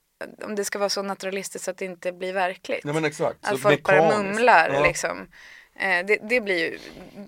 [0.45, 2.81] om det ska vara så naturalistiskt så att det inte blir verkligt.
[2.85, 3.39] Ja men exakt.
[3.45, 4.35] att Så folk bara mekaniskt.
[4.35, 4.83] mumlar Ja.
[4.87, 5.29] liksom.
[5.83, 6.79] Eh, det, det, blir ju,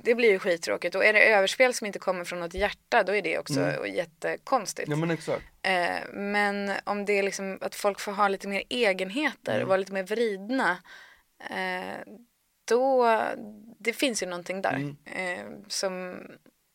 [0.03, 3.15] det blir ju skittråkigt och är det överspel som inte kommer från något hjärta då
[3.15, 3.95] är det också Mm.
[3.95, 4.89] jättekonstigt.
[4.89, 5.45] Ja men exakt.
[5.63, 9.69] Eh, men om det är liksom att folk får ha lite mer egenheter, Mm.
[9.69, 10.79] vara lite mer vridna.
[11.51, 11.99] Eh,
[12.69, 13.21] då,
[13.79, 14.75] det finns ju någonting där.
[14.75, 15.65] Mm.
[15.69, 16.21] Som,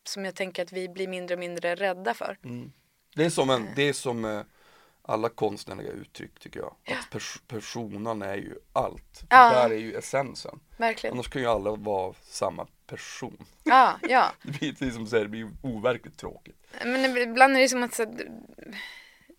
[0.08, 2.38] som jag tänker att vi blir mindre och mindre rädda för.
[2.44, 2.72] Mm.
[3.16, 4.44] Det är som, en, det är som
[5.10, 6.76] alla konstnärliga uttryck tycker jag.
[6.98, 9.24] Att pers- personan är ju allt.
[9.30, 9.54] Ja.
[9.54, 10.60] Där är ju essensen.
[10.78, 11.14] Verkligen.
[11.14, 13.46] Annars kan ju alla vara samma person.
[13.64, 14.26] Ja, ja.
[14.44, 16.56] Det blir, det är som du säger, det blir ju overkligt tråkigt.
[16.86, 18.06] Men ibland är det som att så,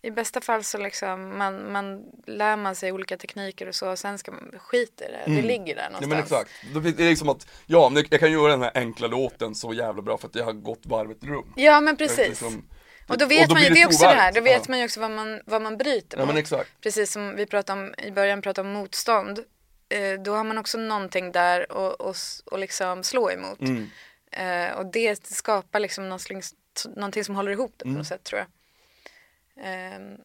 [0.03, 3.99] i bästa fall så liksom man, man lär man sig olika tekniker och så och
[3.99, 5.21] sen ska man skita i det.
[5.25, 5.45] Det Mm.
[5.45, 6.09] ligger där Ja någonstans.
[6.09, 6.97] men exakt.
[6.97, 10.17] Det är liksom att, ja jag kan göra den här enkla låten så jävla bra
[10.17, 11.53] för att jag har gått varvet runt.
[11.55, 12.17] Ja men precis.
[12.27, 12.67] liksom-
[13.11, 14.85] och då vet då man ju, det är också det här, då vet man ju
[14.85, 16.33] också vad man, vad man bryter Ja mot.
[16.33, 16.69] men exakt.
[16.81, 19.39] Precis som vi pratade om i början, pratade om motstånd.
[19.89, 23.59] Eh, då har man också någonting där och, och, och liksom slå emot.
[23.61, 23.89] Mm.
[24.31, 26.55] Eh, och det skapar liksom någon slags,
[26.95, 27.97] någonting som håller ihop det på Mm.
[27.97, 28.47] något sätt tror jag.
[29.65, 30.17] Ehm,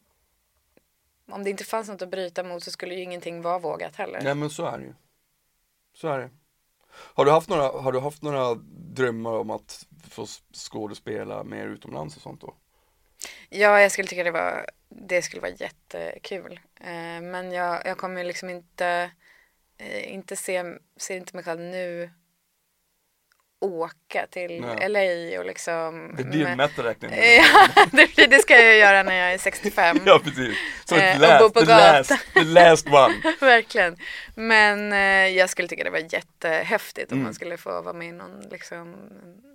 [1.31, 4.21] om det inte fanns något att bryta mot så skulle ju ingenting vara vågat heller.
[4.21, 4.93] Nej men så är det ju.
[5.93, 6.29] Så är det.
[6.93, 8.55] Har du haft några, har du haft några
[8.95, 12.53] drömmar om att få skådespela mer utomlands och sånt då?
[13.49, 16.59] Ja, jag skulle tycka det var, det skulle vara jättekul.
[16.79, 19.11] Eh, men jag, jag kommer liksom inte,
[19.77, 20.63] eh, inte se,
[20.97, 22.09] ser inte mig själv nu
[23.59, 24.89] åka till Nej.
[24.89, 26.15] LA och liksom.
[26.17, 27.11] Det blir en metaräkning.
[27.15, 29.97] Ja, det, ska jag göra när jag är 65.
[30.05, 30.57] ja precis.
[30.91, 33.33] Eh, ett och last, bo på the, last, the last one.
[33.39, 33.97] Verkligen.
[34.35, 37.23] Men eh, jag skulle tycka det var jättehäftigt om Mm.
[37.23, 38.95] man skulle få vara med i någon, liksom,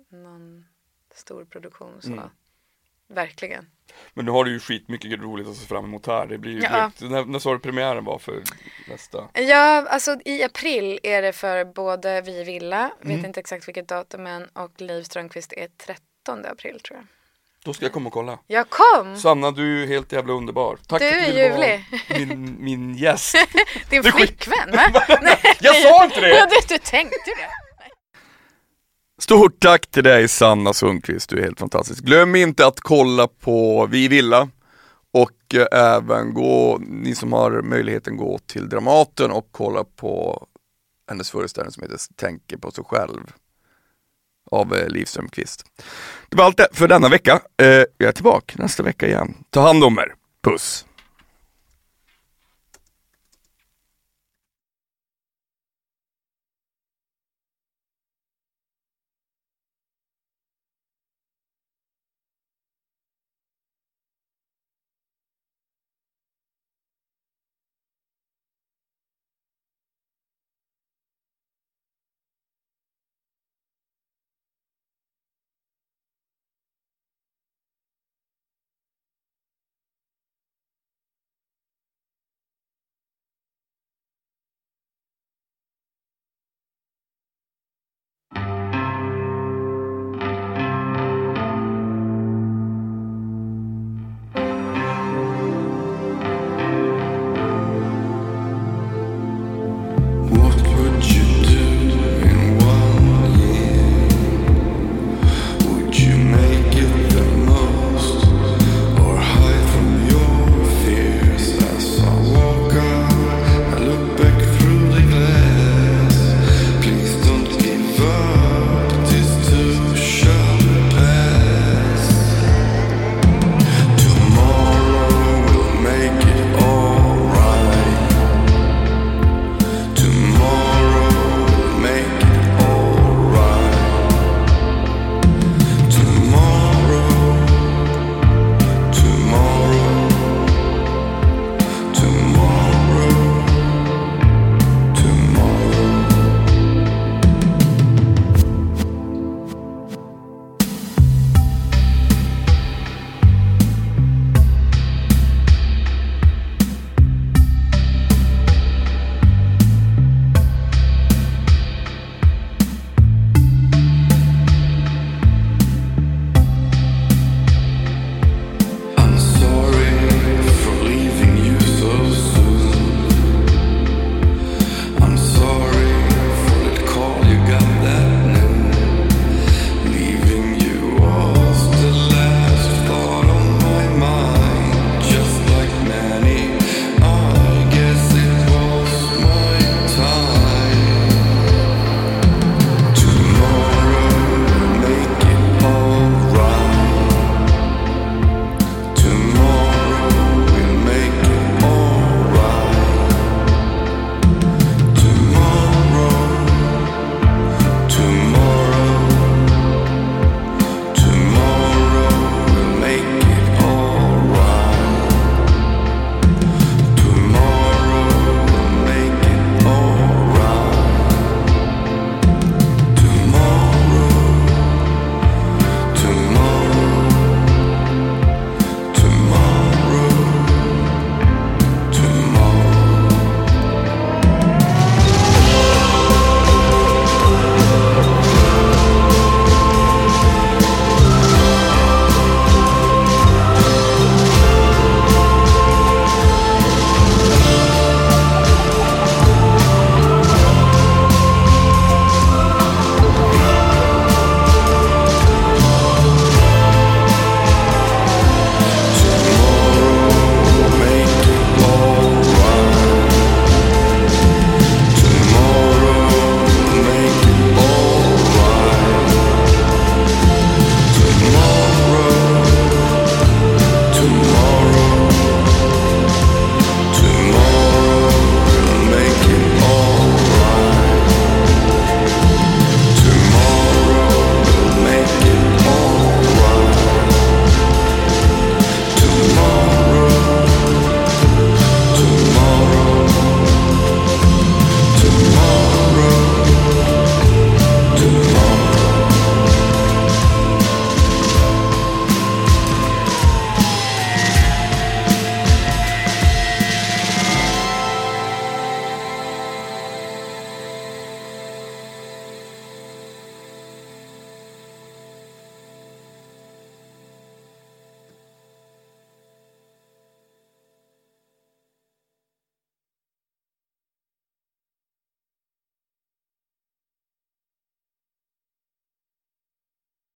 [0.09, 0.65] någon
[1.15, 2.01] stor produktion.
[2.01, 2.07] Så.
[2.07, 2.29] Mm.
[3.13, 3.65] Verkligen.
[4.13, 6.25] Men nu har du ju skitmycket roligt att se fram emot här.
[6.27, 6.69] Det blir ju Ja.
[6.99, 8.41] direkt, när, när sa du premiären var för
[8.89, 9.27] nästa?
[9.33, 13.17] Ja, alltså i april är det för både Vi Villa, Mm.
[13.17, 17.07] vet inte exakt vilket datum än, och Liv Strömquist är 13 april tror jag.
[17.65, 18.39] Då ska jag komma och kolla.
[18.47, 19.17] Jag kom!
[19.17, 20.77] Sanna, du är helt jävla underbar.
[20.87, 21.85] Tack Du är ljuvlig.
[22.09, 23.35] min, min gäst.
[23.89, 24.91] Din flickvän va?
[25.21, 26.29] Nej, Jag sa inte det!
[26.37, 27.49] Ja, du, du tänkte det.
[29.21, 32.03] Stort tack till dig Sanna Sundqvist, du är helt fantastisk.
[32.03, 34.49] Glöm inte att kolla på Vi Villa
[35.13, 40.45] och eh, även gå, ni som har möjligheten gå till Dramaten och kolla på
[41.09, 43.31] hennes föreställning som heter Tänker på sig själv
[44.51, 45.65] av eh, Liv Strömquist.
[46.29, 47.41] Det var allt för denna vecka.
[47.57, 49.33] Eh, jag är tillbaka nästa vecka igen.
[49.49, 50.13] Ta hand om er.
[50.43, 50.85] Puss!